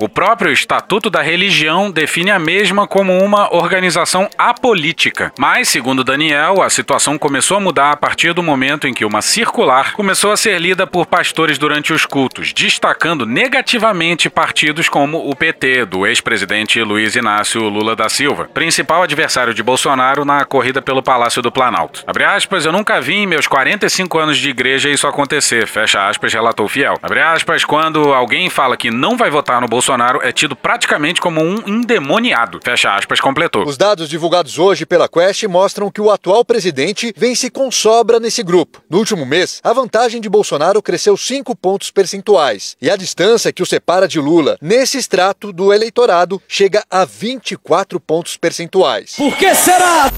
[0.00, 5.32] O próprio Estatuto da Religião define a mesma como uma organização apolítica.
[5.36, 9.20] Mas, segundo Daniel, a situação começou a mudar a partir do momento em que uma
[9.20, 15.34] circular começou a ser lida por pastores durante os cultos, destacando negativamente partidos como o
[15.34, 21.02] PT, do ex-presidente Luiz Inácio Lula da Silva, principal adversário de Bolsonaro na corrida pelo
[21.02, 22.04] Palácio do Planalto.
[22.06, 26.32] Abre aspas, eu nunca vi em meus 45 anos de igreja isso acontecer, fecha aspas,
[26.32, 26.94] relatou Fiel.
[27.02, 29.87] Abre aspas, quando alguém fala que não vai votar no Bolsonaro,
[30.22, 33.66] é tido praticamente como um endemoniado, fecha aspas, completou.
[33.66, 38.42] Os dados divulgados hoje pela Quest mostram que o atual presidente vence com sobra nesse
[38.42, 38.82] grupo.
[38.90, 43.62] No último mês, a vantagem de Bolsonaro cresceu 5 pontos percentuais e a distância que
[43.62, 49.14] o separa de Lula nesse extrato do eleitorado chega a 24 pontos percentuais.
[49.16, 50.10] Por que será?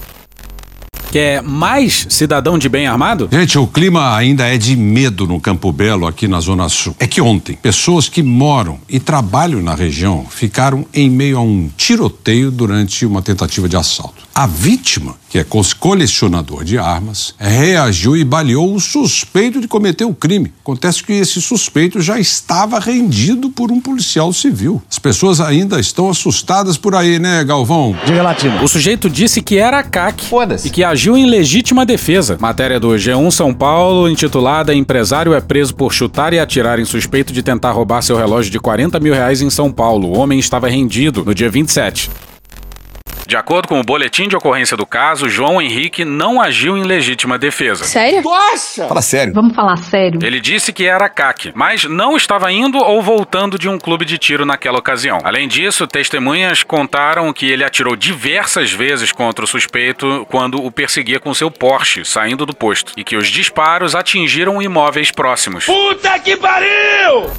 [1.11, 3.27] Quer mais cidadão de bem armado?
[3.29, 6.95] Gente, o clima ainda é de medo no Campo Belo, aqui na Zona Sul.
[6.97, 11.69] É que ontem, pessoas que moram e trabalham na região ficaram em meio a um
[11.75, 14.30] tiroteio durante uma tentativa de assalto.
[14.33, 15.45] A vítima, que é
[15.77, 20.53] colecionador de armas, reagiu e baleou o suspeito de cometer o crime.
[20.61, 24.81] Acontece que esse suspeito já estava rendido por um policial civil.
[24.89, 27.95] As pessoas ainda estão assustadas por aí, né, Galvão?
[28.05, 28.63] Diga latino.
[28.63, 30.23] O sujeito disse que era CAC
[30.63, 32.37] e que agiu em legítima defesa.
[32.39, 37.33] Matéria do G1 São Paulo, intitulada Empresário é preso por chutar e atirar em suspeito
[37.33, 40.07] de tentar roubar seu relógio de 40 mil reais em São Paulo.
[40.07, 42.09] O homem estava rendido no dia 27.
[43.31, 47.37] De acordo com o boletim de ocorrência do caso, João Henrique não agiu em legítima
[47.37, 47.85] defesa.
[47.85, 48.21] Sério?
[48.21, 48.89] Nossa!
[48.89, 49.33] Fala sério.
[49.33, 50.19] Vamos falar sério.
[50.21, 54.17] Ele disse que era CAC, mas não estava indo ou voltando de um clube de
[54.17, 55.19] tiro naquela ocasião.
[55.23, 61.17] Além disso, testemunhas contaram que ele atirou diversas vezes contra o suspeito quando o perseguia
[61.17, 65.67] com seu Porsche, saindo do posto, e que os disparos atingiram imóveis próximos.
[65.67, 67.31] Puta que pariu!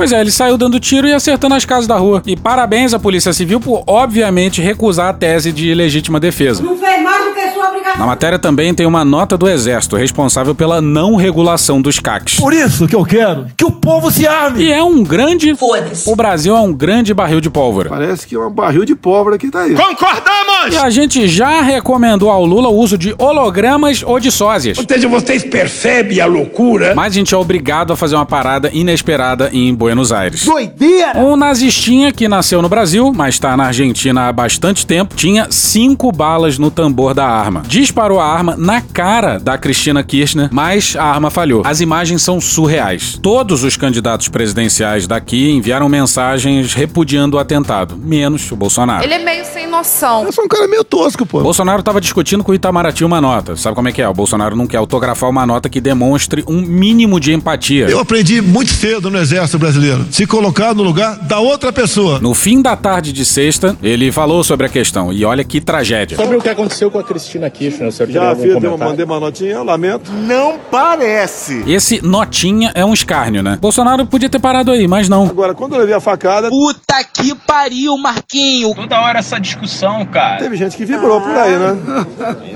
[0.00, 2.22] Pois é, ele saiu dando tiro e acertando as casas da rua.
[2.24, 6.62] E parabéns à Polícia Civil por, obviamente, recusar a tese de legítima defesa.
[6.62, 7.79] Não do que sua obrigação.
[7.98, 12.34] Na matéria também tem uma nota do Exército responsável pela não regulação dos CACs.
[12.34, 14.64] Por isso que eu quero que o povo se arme.
[14.64, 15.54] E é um grande.
[15.54, 16.08] Foda-se.
[16.10, 17.90] O Brasil é um grande barril de pólvora.
[17.90, 19.74] Parece que é um barril de pólvora que tá aí.
[19.74, 20.74] Concordamos!
[20.74, 24.78] E a gente já recomendou ao Lula o uso de hologramas ou de sósias.
[24.78, 26.94] Ou seja, vocês percebem a loucura?
[26.94, 30.44] Mas a gente é obrigado a fazer uma parada inesperada em Buenos Aires.
[30.44, 31.18] Doideira!
[31.18, 36.12] Um nazistinha que nasceu no Brasil, mas está na Argentina há bastante tempo, tinha cinco
[36.12, 37.62] balas no tambor da arma.
[37.80, 41.62] Disparou a arma na cara da Cristina Kirchner, mas a arma falhou.
[41.64, 43.18] As imagens são surreais.
[43.22, 49.02] Todos os candidatos presidenciais daqui enviaram mensagens repudiando o atentado, menos o Bolsonaro.
[49.02, 50.24] Ele é meio sem noção.
[50.24, 51.40] Eu sou um cara meio tosco, pô.
[51.40, 53.56] Bolsonaro estava discutindo com o Itamaraty uma nota.
[53.56, 54.08] Sabe como é que é?
[54.08, 57.88] O Bolsonaro não quer autografar uma nota que demonstre um mínimo de empatia.
[57.88, 60.06] Eu aprendi muito cedo no Exército Brasileiro.
[60.10, 62.18] Se colocar no lugar da outra pessoa.
[62.20, 65.12] No fim da tarde de sexta, ele falou sobre a questão.
[65.12, 66.16] E olha que tragédia.
[66.16, 69.20] Sobre o que aconteceu com a Cristina Kirchner, o senhor Já fiz, eu mandei uma
[69.20, 70.10] notinha, eu lamento.
[70.12, 71.62] Não parece.
[71.66, 73.58] Esse notinha é um escárnio, né?
[73.60, 75.26] Bolsonaro podia ter parado aí, mas não.
[75.26, 78.74] Agora, quando eu levei a facada, Puta que pariu, Marquinho.
[78.74, 79.69] Toda hora essa discussão,
[80.10, 80.38] cara.
[80.38, 81.76] teve gente que vibrou por aí, né?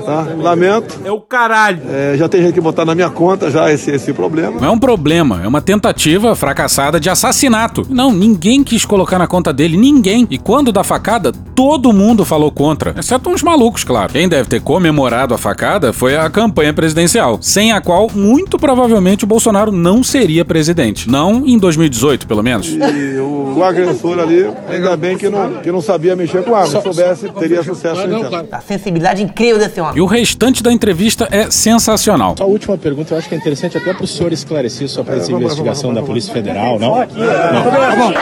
[0.04, 0.26] Tá?
[0.36, 1.00] Lamento.
[1.04, 1.80] É o caralho.
[1.88, 4.60] É, já tem gente que botar na minha conta já esse, esse problema.
[4.60, 7.86] Não é um problema, é uma tentativa fracassada de assassinato.
[7.88, 10.26] Não, ninguém quis colocar na conta dele, ninguém.
[10.30, 14.12] E quando da facada, todo mundo falou contra, exceto uns malucos, claro.
[14.12, 19.24] Quem deve ter comemorado a facada foi a campanha presidencial, sem a qual muito provavelmente
[19.24, 21.08] o Bolsonaro não seria presidente.
[21.08, 22.68] Não em 2018, pelo menos.
[22.68, 26.66] E o, o agressor ali, ainda bem que não, que não sabia mexer com arma.
[26.66, 28.48] Se soubesse, teria sucesso inferno.
[28.50, 29.96] A sensibilidade incrível desse homem.
[29.96, 32.34] E o restante da entrevista é sensacional.
[32.38, 35.16] Só a última pergunta, eu acho que é interessante até para o senhor esclarecer sobre
[35.16, 36.96] essa investigação da Polícia Federal, não?
[36.96, 38.14] Não.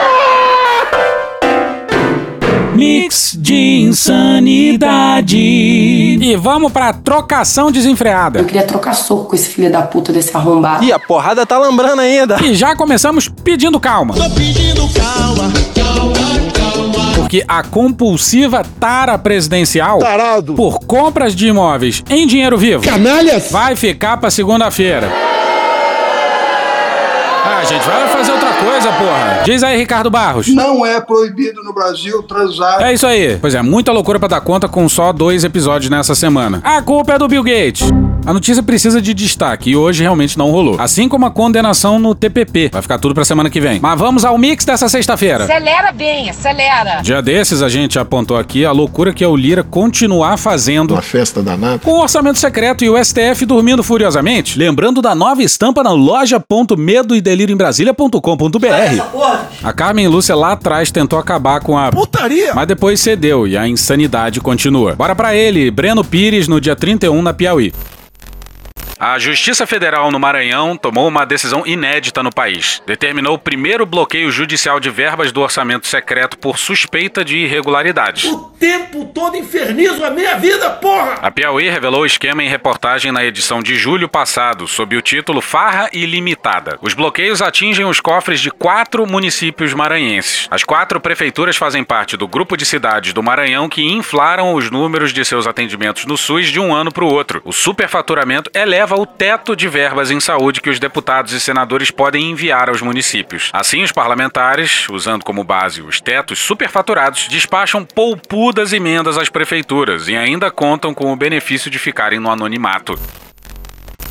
[2.75, 5.37] Mix de insanidade.
[5.37, 8.39] E vamos pra trocação desenfreada.
[8.39, 10.83] Eu queria trocar soco com esse filho da puta desse arrombado.
[10.83, 12.37] Ih, a porrada tá lambrando ainda.
[12.43, 14.15] E já começamos pedindo calma.
[14.15, 16.42] Tô pedindo calma, calma,
[17.33, 20.53] Porque a compulsiva tara presidencial Tarado.
[20.53, 23.49] por compras de imóveis em dinheiro vivo Canalhas!
[23.49, 25.11] vai ficar pra segunda-feira.
[27.43, 29.41] Ah, gente, vai fazer outra coisa, porra.
[29.45, 30.47] Diz aí, Ricardo Barros.
[30.49, 32.83] Não é proibido no Brasil transar.
[32.83, 33.39] É isso aí.
[33.41, 36.61] Pois é, muita loucura pra dar conta com só dois episódios nessa semana.
[36.63, 37.89] A culpa é do Bill Gates.
[38.25, 40.77] A notícia precisa de destaque e hoje realmente não rolou.
[40.79, 42.69] Assim como a condenação no TPP.
[42.71, 43.81] Vai ficar tudo pra semana que vem.
[43.81, 45.43] Mas vamos ao mix dessa sexta-feira.
[45.43, 47.01] Acelera bem, acelera.
[47.01, 51.01] Dia desses a gente apontou aqui a loucura que é o Lira continuar fazendo Uma
[51.01, 51.79] festa danada.
[51.79, 54.57] com o orçamento secreto e o STF dormindo furiosamente.
[54.57, 59.47] Lembrando da nova estampa na loja.medoedelírio em Brasília.com.br.
[59.61, 63.67] A Carmen Lúcia lá atrás tentou acabar com a putaria, mas depois cedeu e a
[63.67, 64.95] insanidade continua.
[64.95, 67.73] Bora pra ele, Breno Pires, no dia 31 na Piauí.
[68.99, 72.81] A Justiça Federal no Maranhão tomou uma decisão inédita no país.
[72.85, 78.23] Determinou o primeiro bloqueio judicial de verbas do orçamento secreto por suspeita de irregularidades.
[78.25, 81.15] O tempo todo infernizo a minha vida, porra!
[81.21, 85.41] A Piauí revelou o esquema em reportagem na edição de julho passado, sob o título
[85.41, 86.77] Farra Ilimitada.
[86.81, 90.47] Os bloqueios atingem os cofres de quatro municípios maranhenses.
[90.49, 95.11] As quatro prefeituras fazem parte do grupo de cidades do Maranhão que inflaram os números
[95.11, 97.41] de seus atendimentos no SUS de um ano para o outro.
[97.43, 102.31] O superfaturamento eleva o teto de verbas em saúde que os deputados e senadores podem
[102.31, 103.49] enviar aos municípios.
[103.53, 110.15] Assim, os parlamentares, usando como base os tetos superfaturados, despacham poupudas emendas às prefeituras e
[110.15, 112.97] ainda contam com o benefício de ficarem no anonimato.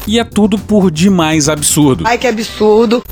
[0.06, 2.04] E é tudo por demais absurdo.
[2.06, 3.02] Ai, que absurdo.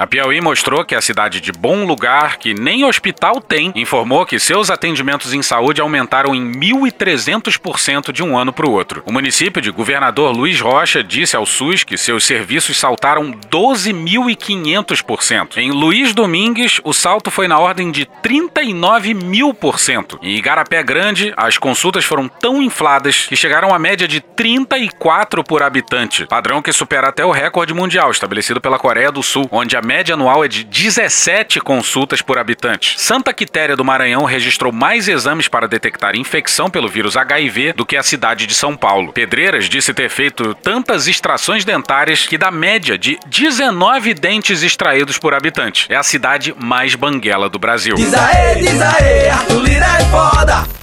[0.00, 4.38] A Piauí mostrou que a cidade de Bom Lugar, que nem hospital tem, informou que
[4.38, 9.02] seus atendimentos em saúde aumentaram em 1.300% de um ano para o outro.
[9.04, 15.58] O município de Governador Luiz Rocha disse ao SUS que seus serviços saltaram 12.500%.
[15.58, 20.18] Em Luiz Domingues, o salto foi na ordem de 39 mil por cento.
[20.22, 25.62] Em Igarapé Grande, as consultas foram tão infladas que chegaram à média de 34 por
[25.62, 29.89] habitante, padrão que supera até o recorde mundial estabelecido pela Coreia do Sul, onde a
[29.90, 32.94] média anual é de 17 consultas por habitante.
[32.96, 37.96] Santa Quitéria do Maranhão registrou mais exames para detectar infecção pelo vírus HIV do que
[37.96, 39.12] a cidade de São Paulo.
[39.12, 45.34] Pedreiras disse ter feito tantas extrações dentárias que dá média de 19 dentes extraídos por
[45.34, 45.88] habitante.
[45.90, 47.96] É a cidade mais banguela do Brasil.
[47.96, 50.79] Diz aê, diz aê, Arthur Lira é foda!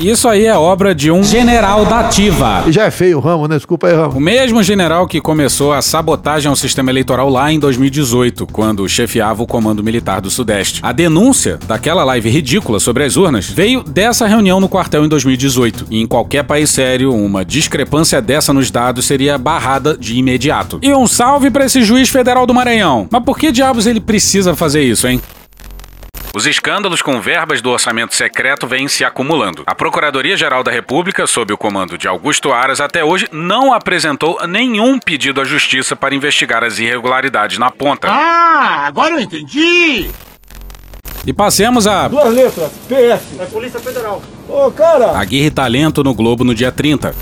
[0.00, 2.64] Isso aí é obra de um general da ativa.
[2.66, 3.56] E já é feio o ramo, né?
[3.56, 4.16] Desculpa aí, ramo.
[4.16, 9.42] O mesmo general que começou a sabotagem ao sistema eleitoral lá em 2018, quando chefiava
[9.42, 10.80] o Comando Militar do Sudeste.
[10.82, 15.88] A denúncia daquela live ridícula sobre as urnas veio dessa reunião no quartel em 2018.
[15.90, 20.78] E em qualquer país sério, uma discrepância dessa nos dados seria barrada de imediato.
[20.80, 23.06] E um salve para esse juiz federal do Maranhão.
[23.10, 25.20] Mas por que diabos ele precisa fazer isso, hein?
[26.32, 29.64] Os escândalos com verbas do orçamento secreto vêm se acumulando.
[29.66, 35.00] A Procuradoria-Geral da República, sob o comando de Augusto Aras, até hoje não apresentou nenhum
[35.00, 38.08] pedido à Justiça para investigar as irregularidades na ponta.
[38.08, 40.08] Ah, agora eu entendi!
[41.26, 42.06] E passemos a.
[42.06, 43.40] Duas letras, PS.
[43.40, 44.22] É Polícia Federal.
[44.48, 45.18] Ô, cara!
[45.18, 47.14] Aguirre Talento no Globo no dia 30.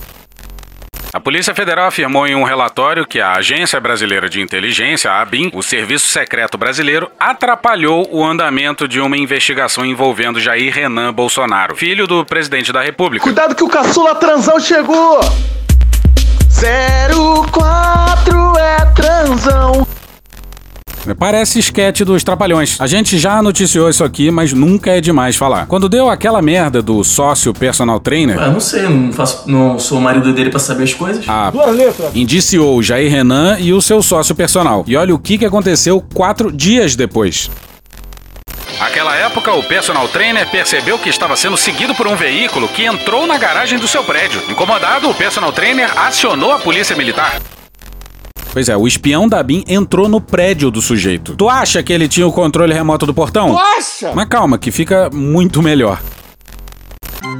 [1.10, 5.50] A Polícia Federal afirmou em um relatório que a Agência Brasileira de Inteligência, a ABIN,
[5.54, 12.06] o Serviço Secreto Brasileiro, atrapalhou o andamento de uma investigação envolvendo Jair Renan Bolsonaro, filho
[12.06, 13.22] do presidente da República.
[13.22, 15.20] Cuidado que o caçula transão chegou!
[16.50, 19.86] 04 é transão.
[21.14, 22.80] Parece esquete dos Trapalhões.
[22.80, 25.66] A gente já noticiou isso aqui, mas nunca é demais falar.
[25.66, 28.40] Quando deu aquela merda do sócio personal trainer.
[28.40, 31.24] Ah, não sei, não, faço, não sou o marido dele pra saber as coisas.
[31.28, 31.52] A
[32.14, 34.84] indiciou Jair Renan e o seu sócio personal.
[34.86, 37.50] E olha o que, que aconteceu quatro dias depois.
[38.78, 43.26] Naquela época, o personal trainer percebeu que estava sendo seguido por um veículo que entrou
[43.26, 44.42] na garagem do seu prédio.
[44.48, 47.40] Incomodado, o personal trainer acionou a polícia militar.
[48.52, 51.34] Pois é, o espião da BIM entrou no prédio do sujeito.
[51.36, 53.50] Tu acha que ele tinha o controle remoto do portão?
[53.50, 54.12] Tu acha?
[54.14, 56.00] Mas calma, que fica muito melhor.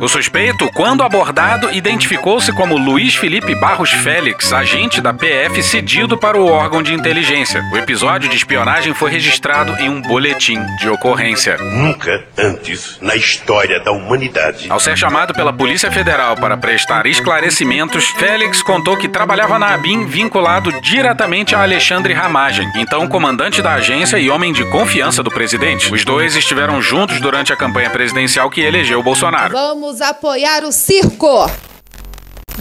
[0.01, 6.39] O suspeito, quando abordado, identificou-se como Luiz Felipe Barros Félix, agente da PF cedido para
[6.39, 7.65] o órgão de inteligência.
[7.73, 11.57] O episódio de espionagem foi registrado em um boletim de ocorrência.
[11.59, 14.71] Nunca antes na história da humanidade.
[14.71, 20.07] Ao ser chamado pela Polícia Federal para prestar esclarecimentos, Félix contou que trabalhava na ABIN
[20.07, 25.93] vinculado diretamente a Alexandre Ramagem, então comandante da agência e homem de confiança do presidente.
[25.93, 29.53] Os dois estiveram juntos durante a campanha presidencial que elegeu Bolsonaro.
[29.53, 31.47] Vamos apoiar o circo!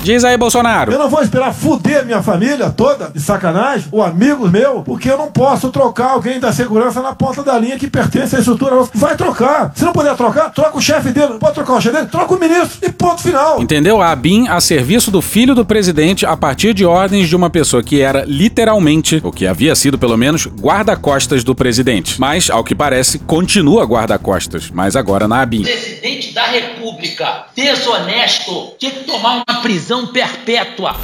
[0.02, 0.92] Diz aí, Bolsonaro.
[0.92, 5.18] Eu não vou esperar fuder minha família toda, de sacanagem, ou amigos meus, porque eu
[5.18, 8.88] não posso trocar alguém da segurança na ponta da linha que pertence à estrutura.
[8.94, 9.72] Vai trocar.
[9.76, 11.30] Se não puder trocar, troca o chefe dele.
[11.30, 13.62] Não pode trocar o chefe dele, troca o ministro e ponto final.
[13.62, 14.02] Entendeu?
[14.02, 17.84] A ABIN a serviço do filho do presidente a partir de ordens de uma pessoa
[17.84, 22.20] que era literalmente, o que havia sido pelo menos, guarda-costas do presidente.
[22.20, 25.64] Mas, ao que parece, continua guarda-costas, mas agora na ABIN.
[25.64, 30.96] Presidente da República, desonesto, tinha que tomar uma prisão perpétua.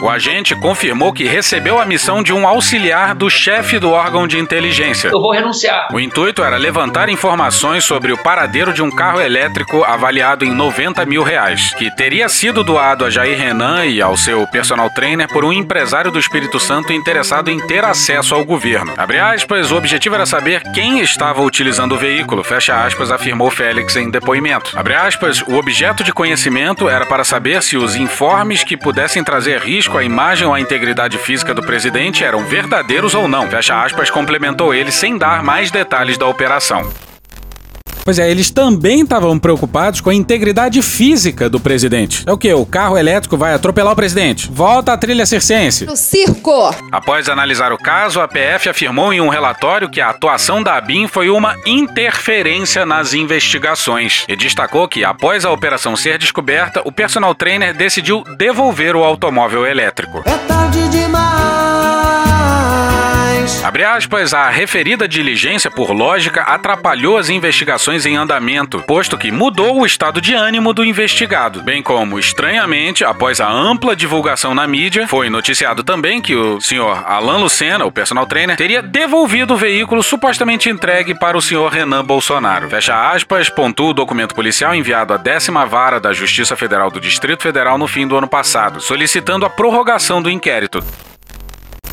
[0.00, 4.38] O agente confirmou que recebeu a missão de um auxiliar do chefe do órgão de
[4.38, 5.08] inteligência.
[5.08, 5.88] Eu vou renunciar.
[5.92, 11.04] O intuito era levantar informações sobre o paradeiro de um carro elétrico avaliado em 90
[11.04, 15.44] mil reais, que teria sido doado a Jair Renan e ao seu personal trainer por
[15.44, 18.94] um empresário do Espírito Santo interessado em ter acesso ao governo.
[18.96, 23.96] Abre aspas, o objetivo era saber quem estava utilizando o veículo, fecha aspas, afirmou Félix
[23.96, 24.78] em depoimento.
[24.78, 29.58] Abre aspas, o objeto de conhecimento era para saber se os informes que pudessem trazer
[29.58, 33.48] risco à imagem ou à integridade física do presidente eram verdadeiros ou não.
[33.48, 36.92] Fecha aspas, complementou ele sem dar mais detalhes da operação.
[38.08, 42.22] Pois é, eles também estavam preocupados com a integridade física do presidente.
[42.26, 42.50] É o que?
[42.54, 44.48] O carro elétrico vai atropelar o presidente.
[44.50, 45.84] Volta à trilha circense.
[45.84, 46.74] No circo.
[46.90, 51.06] Após analisar o caso, a PF afirmou em um relatório que a atuação da ABIN
[51.06, 54.24] foi uma interferência nas investigações.
[54.26, 59.66] E destacou que, após a operação ser descoberta, o personal trainer decidiu devolver o automóvel
[59.66, 60.22] elétrico.
[60.24, 61.37] É tarde demais.
[63.68, 69.82] Abre aspas, a referida diligência, por lógica, atrapalhou as investigações em andamento, posto que mudou
[69.82, 75.06] o estado de ânimo do investigado, bem como, estranhamente, após a ampla divulgação na mídia,
[75.06, 80.02] foi noticiado também que o senhor Alan Lucena, o personal trainer, teria devolvido o veículo
[80.02, 82.70] supostamente entregue para o senhor Renan Bolsonaro.
[82.70, 87.42] Fecha aspas, pontua o documento policial enviado à décima vara da Justiça Federal do Distrito
[87.42, 90.82] Federal no fim do ano passado, solicitando a prorrogação do inquérito.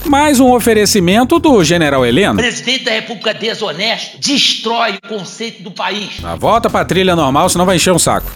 [0.08, 2.38] Mais um oferecimento do general Heleno.
[2.38, 6.20] Presidente da República desonesto destrói o conceito do país.
[6.22, 8.32] Na volta pra trilha normal, senão vai encher um saco.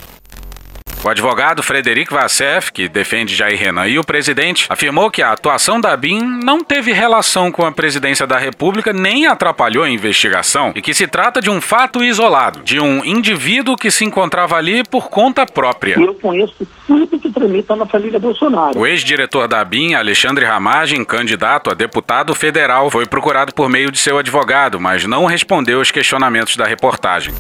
[1.01, 5.79] O advogado Frederic Vassef, que defende Jair Renan e o presidente, afirmou que a atuação
[5.79, 10.81] da BIM não teve relação com a presidência da República nem atrapalhou a investigação e
[10.81, 15.09] que se trata de um fato isolado, de um indivíduo que se encontrava ali por
[15.09, 15.97] conta própria.
[15.97, 18.77] Eu conheço tudo que tramita na família Bolsonaro.
[18.77, 23.97] O ex-diretor da BIM, Alexandre Ramagem, candidato a deputado federal, foi procurado por meio de
[23.97, 27.33] seu advogado, mas não respondeu aos questionamentos da reportagem.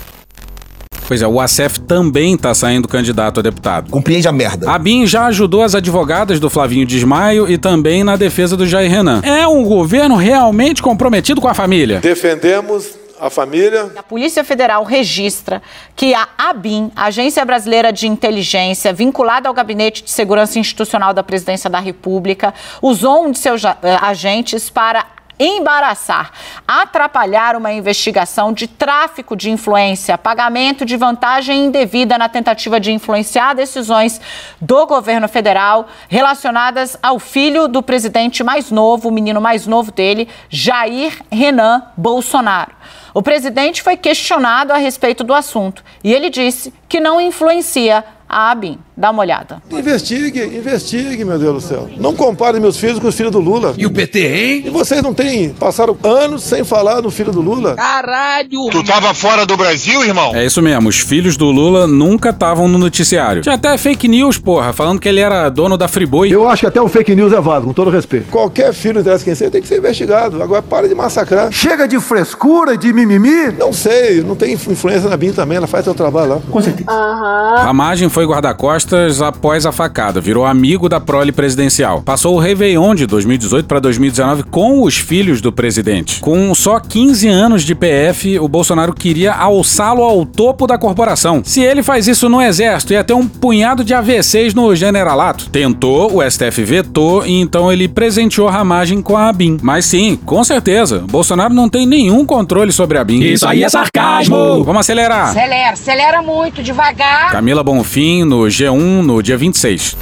[1.09, 3.89] Pois é, o ACF também tá saindo candidato a deputado.
[3.89, 4.69] Compreende a merda.
[4.69, 8.91] A BIM já ajudou as advogadas do Flavinho Desmaio e também na defesa do Jair
[8.91, 9.19] Renan.
[9.23, 11.99] É um governo realmente comprometido com a família.
[11.99, 13.91] Defendemos a família.
[13.97, 15.63] A Polícia Federal registra
[15.95, 21.71] que a ABIN, Agência Brasileira de Inteligência, vinculada ao Gabinete de Segurança Institucional da Presidência
[21.71, 22.53] da República,
[22.83, 25.07] usou um de seus uh, agentes para
[25.39, 26.31] embaraçar,
[26.67, 33.53] atrapalhar uma investigação de tráfico de influência, pagamento de vantagem indevida na tentativa de influenciar
[33.53, 34.19] decisões
[34.59, 40.27] do governo federal relacionadas ao filho do presidente mais novo, o menino mais novo dele,
[40.49, 42.73] Jair Renan Bolsonaro.
[43.13, 48.51] O presidente foi questionado a respeito do assunto e ele disse que não influencia a
[48.51, 48.77] ABIN.
[48.99, 49.61] Dá uma olhada.
[49.71, 51.89] Investigue, investigue, meu Deus do céu.
[51.97, 53.73] Não compare meus filhos com os filhos do Lula.
[53.77, 54.63] E o PT, hein?
[54.65, 57.75] E vocês não têm, passaram anos sem falar no filho do Lula?
[57.75, 58.67] Caralho!
[58.69, 60.35] Tu tava fora do Brasil, irmão?
[60.35, 63.41] É isso mesmo, os filhos do Lula nunca estavam no noticiário.
[63.41, 66.29] Tinha até fake news, porra, falando que ele era dono da Friboi.
[66.29, 68.29] Eu acho que até o fake news é válido, com todo respeito.
[68.29, 70.43] Qualquer filho, interessa quem seja, tem que ser investigado.
[70.43, 71.53] Agora para de massacrar.
[71.53, 73.49] Chega de frescura, de mimimi.
[73.57, 76.39] Não sei, não tem influência na BIM também, ela faz seu trabalho lá.
[76.51, 76.91] Com certeza.
[76.91, 78.88] Ramagem foi guarda-costas
[79.21, 82.01] após a facada, virou amigo da prole presidencial.
[82.01, 86.19] Passou o Réveillon de 2018 para 2019 com os filhos do presidente.
[86.19, 91.41] Com só 15 anos de PF, o Bolsonaro queria alçá-lo ao topo da corporação.
[91.43, 95.49] Se ele faz isso no exército, ia ter um punhado de AVCs no generalato.
[95.49, 99.57] Tentou, o STF vetou e então ele presenteou Ramagem com a ABIN.
[99.61, 103.19] Mas sim, com certeza, Bolsonaro não tem nenhum controle sobre a ABIN.
[103.21, 104.63] Isso aí é sarcasmo!
[104.63, 105.29] Vamos acelerar!
[105.29, 107.31] Acelera, acelera muito, devagar.
[107.31, 109.97] Camila Bonfim no G1 no dia 26.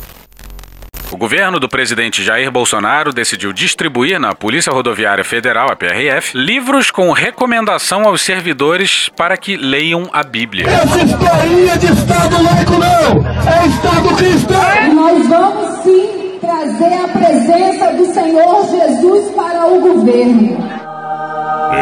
[1.10, 6.92] O governo do presidente Jair Bolsonaro decidiu distribuir na Polícia Rodoviária Federal, a PRF, livros
[6.92, 10.68] com recomendação aos servidores para que leiam a Bíblia.
[10.68, 13.26] Essa historinha de Estado laico não!
[13.52, 14.94] É Estado cristão!
[14.94, 20.78] Nós vamos sim trazer a presença do Senhor Jesus para o governo.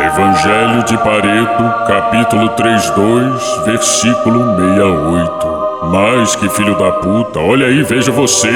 [0.05, 5.54] Evangelho de Pareto, capítulo 32, versículo 68.
[5.83, 8.49] Mais que filho da puta, olha aí, veja você,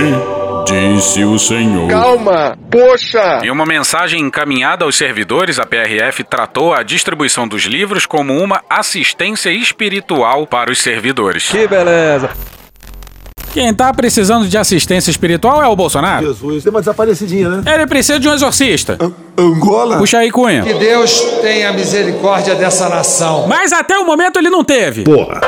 [0.65, 1.87] disse o Senhor.
[1.89, 3.41] Calma, poxa!
[3.43, 8.61] Em uma mensagem encaminhada aos servidores, a PRF tratou a distribuição dos livros como uma
[8.69, 11.49] assistência espiritual para os servidores.
[11.49, 12.29] Que beleza!
[13.51, 16.25] Quem tá precisando de assistência espiritual é o Bolsonaro.
[16.27, 17.73] Jesus, tem uma desaparecidinha, né?
[17.73, 18.97] Ele precisa de um exorcista.
[19.37, 19.97] Angola?
[19.97, 20.61] Puxa aí, Cunha.
[20.61, 23.47] Que Deus tenha misericórdia dessa nação.
[23.47, 25.03] Mas até o momento ele não teve.
[25.03, 25.41] Porra.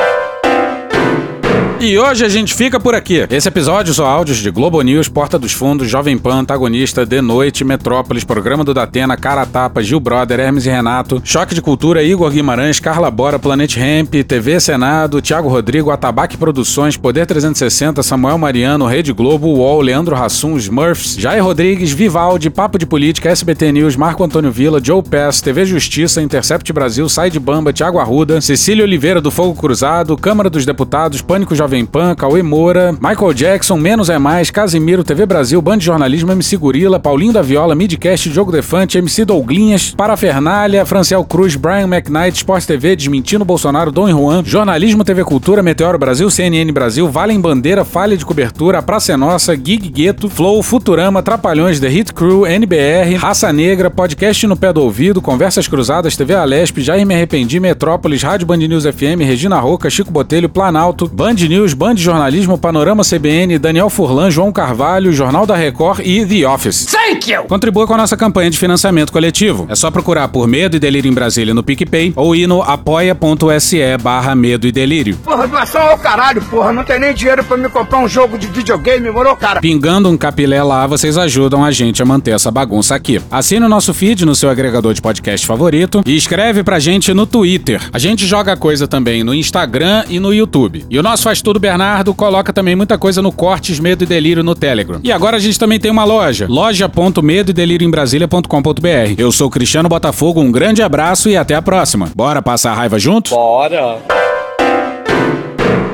[1.83, 3.25] E hoje a gente fica por aqui.
[3.31, 7.63] Esse episódio são áudios de Globo News, Porta dos Fundos, Jovem Pan, Antagonista, De Noite,
[7.63, 12.29] Metrópolis, Programa do Datena, Cara Tapa, Gil Brother, Hermes e Renato, Choque de Cultura, Igor
[12.29, 18.85] Guimarães, Carla Bora, Planet Ramp, TV Senado, Thiago Rodrigo, Atabaque Produções, Poder 360, Samuel Mariano,
[18.85, 24.23] Rede Globo, UOL, Leandro Hassum, Smurfs, Jair Rodrigues, Vivaldi, Papo de Política, SBT News, Marco
[24.23, 29.19] Antônio Vila, Joe Pass, TV Justiça, Intercept Brasil, Sai de Bamba, Thiago Arruda, Cecília Oliveira
[29.19, 34.19] do Fogo Cruzado, Câmara dos Deputados, Pânico Jovem Pan, Cauê Moura, Michael Jackson, Menos é
[34.19, 38.99] Mais, Casimiro, TV Brasil, Band de Jornalismo, MC Gorila, Paulinho da Viola, Midcast, Diogo Defante,
[38.99, 45.23] MC Douglinhas, Parafernália, Franciel Cruz, Brian McKnight, Sport TV, Desmentindo Bolsonaro, Dom Juan, Jornalismo TV
[45.23, 49.89] Cultura, Meteoro Brasil, CNN Brasil, Valem Bandeira, Falha de Cobertura, A Praça é Nossa, Gig
[49.89, 55.21] Gueto, Flow, Futurama, Trapalhões, The Hit Crew, NBR, Raça Negra, Podcast no Pé do Ouvido,
[55.21, 60.11] Conversas Cruzadas, TV Alesp, Jair Me Arrependi, Metrópolis, Rádio Band News FM, Regina Roca, Chico
[60.11, 66.01] Botelho, Planalto, Band News, Band Jornalismo, Panorama CBN, Daniel Furlan, João Carvalho, Jornal da Record
[66.03, 66.85] e The Office.
[66.85, 67.43] Thank you!
[67.43, 69.65] Contribua com a nossa campanha de financiamento coletivo.
[69.69, 73.97] É só procurar por Medo e Delírio em Brasília no PicPay ou ir no apoia.se
[74.01, 75.15] barra Medo e Delírio.
[75.23, 76.73] Porra, doação ao caralho, porra.
[76.73, 79.61] Não tem nem dinheiro pra me comprar um jogo de videogame, morou, cara?
[79.61, 83.21] Pingando um capilé lá, vocês ajudam a gente a manter essa bagunça aqui.
[83.31, 87.25] Assine o nosso feed no seu agregador de podcast favorito e escreve pra gente no
[87.25, 87.81] Twitter.
[87.91, 90.85] A gente joga coisa também no Instagram e no YouTube.
[90.89, 94.43] E o nosso Faz Tudo Bernardo coloca também muita coisa no Cortes Medo e Delírio
[94.43, 94.99] no Telegram.
[95.03, 99.15] E agora a gente também tem uma loja, loja.medo e delírio em Brasília.com.br.
[99.17, 102.09] Eu sou Cristiano Botafogo, um grande abraço e até a próxima.
[102.15, 103.29] Bora passar a raiva junto?
[103.29, 103.99] Bora!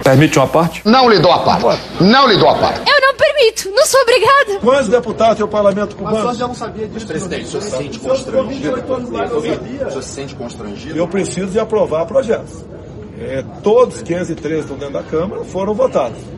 [0.02, 0.82] Permite uma parte?
[0.86, 1.82] Não lhe dou a parte.
[2.00, 2.90] Não lhe dou a parte.
[2.90, 4.60] Eu não permito, não sou obrigada.
[4.62, 6.34] Quantos deputados tem o parlamento cubano?
[6.34, 7.06] já não sabia disso.
[7.06, 8.74] Presidente, o senhor se sente constrangido?
[9.36, 10.98] O senhor se sente constrangido?
[10.98, 12.64] Eu preciso de aprovar projetos.
[13.20, 16.37] É, todos 513 que estão dentro da Câmara foram votados.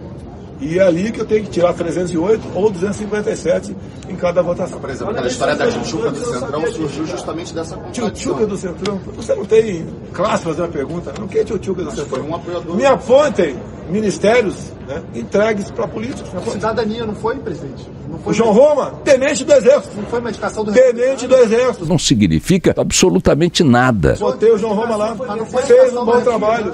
[0.60, 3.76] E é ali que eu tenho que tirar 308 ou 257
[4.10, 4.80] em cada votação.
[4.80, 8.10] Por exemplo, aquela história da tchutchuca do Centrão surgiu justamente dessa contradição.
[8.10, 9.00] Tchutchuca do Centrão?
[9.16, 11.14] Você não tem classe para fazer uma pergunta?
[11.18, 12.08] Não que é tchutchuca do Centrão?
[12.08, 12.76] Foi um apoiador.
[12.76, 13.56] Me apontem
[13.90, 16.30] ministérios né, entregues para políticos.
[16.52, 17.90] Cidadania não foi, presidente?
[18.10, 19.96] Não O João Roma, tenente do Exército.
[19.96, 21.86] Não foi uma indicação do Tenente do Exército.
[21.86, 24.16] Não significa absolutamente nada.
[24.20, 25.16] Botei o João Roma lá.
[25.66, 26.74] Fez um bom trabalho.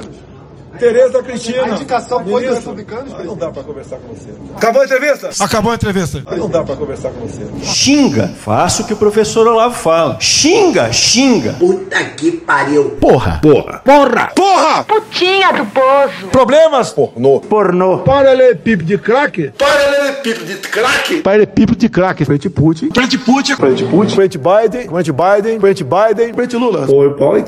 [0.79, 1.63] Tereza Cristina.
[1.63, 2.55] A indicação foi do Ministro.
[2.75, 4.29] republicano, Aí não dá pra conversar com você.
[4.55, 5.29] Acabou a entrevista?
[5.39, 6.23] Acabou a entrevista.
[6.37, 7.41] Não dá pra conversar com você.
[7.63, 8.27] Xinga.
[8.39, 10.17] Faça o que o professor Olavo fala.
[10.19, 11.53] Xinga, xinga.
[11.53, 12.91] Puta que pariu.
[13.01, 13.39] Porra.
[13.41, 13.81] Porra.
[13.83, 14.31] Porra!
[14.35, 14.83] Porra!
[14.83, 16.27] Putinha do poço.
[16.31, 16.91] Problemas?
[16.91, 17.39] Pornô.
[17.41, 17.99] Pornô.
[17.99, 19.51] Paralelepípedo de crack?
[19.57, 19.84] Paralelepípedo
[20.33, 21.21] de craque.
[21.21, 22.25] Paralelepípedo de crack.
[22.25, 22.89] Frente Putin.
[22.93, 23.55] Frente Putin.
[23.55, 24.15] Frente Putin.
[24.15, 24.87] Frente Biden.
[24.87, 25.59] Frente Biden.
[25.59, 26.33] Frente Biden.
[26.33, 26.87] Frente Lula.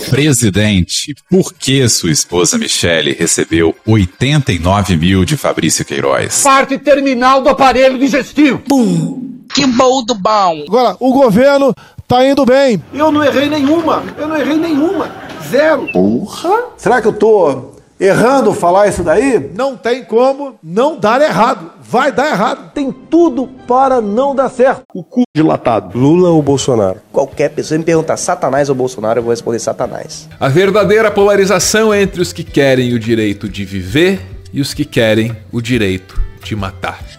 [0.10, 6.44] Presidente, por que sua esposa Michele recebeu 89 mil de Fabrício Queiroz?
[6.44, 8.60] Parte terminal do aparelho digestivo.
[8.60, 9.28] Pum!
[9.54, 10.64] Que bom do bom!
[10.68, 11.74] Agora, o governo
[12.08, 12.82] tá indo bem.
[12.94, 14.04] Eu não errei nenhuma.
[14.18, 15.10] Eu não errei nenhuma.
[15.50, 15.88] Zero.
[15.92, 16.66] Porra.
[16.78, 19.52] Será que eu tô errando falar isso daí?
[19.56, 21.72] Não tem como não dar errado.
[21.82, 22.72] Vai dar errado.
[22.74, 24.84] Tem tudo para não dar certo.
[24.94, 25.98] O cu dilatado.
[25.98, 27.00] Lula ou Bolsonaro?
[27.12, 30.28] Qualquer pessoa me perguntar Satanás ou Bolsonaro, eu vou responder Satanás.
[30.40, 34.20] A verdadeira polarização é entre os que querem o direito de viver
[34.54, 37.17] e os que querem o direito de matar.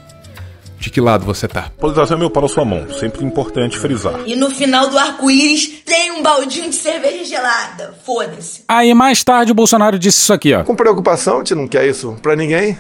[0.79, 1.71] De que lado você tá?
[1.79, 4.21] Polarização é meu para a sua mão, sempre importante frisar.
[4.27, 7.95] E no final do arco-íris tem um baldinho de cerveja gelada.
[8.07, 8.63] Foda-se.
[8.69, 10.63] Aí mais tarde o Bolsonaro disse isso aqui, ó.
[10.63, 12.79] Com preocupação, a gente não quer isso para ninguém.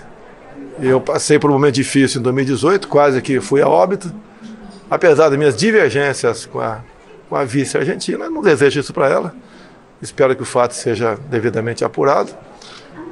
[0.81, 4.13] Eu passei por um momento difícil em 2018, quase que fui a óbito.
[4.89, 6.81] Apesar das minhas divergências com a,
[7.29, 9.35] com a vice argentina, não desejo isso para ela.
[10.01, 12.31] Espero que o fato seja devidamente apurado.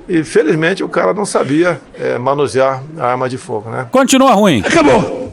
[0.09, 3.87] E felizmente o cara não sabia é, manusear a arma de fogo, né?
[3.91, 4.63] Continua ruim.
[4.65, 5.26] Acabou.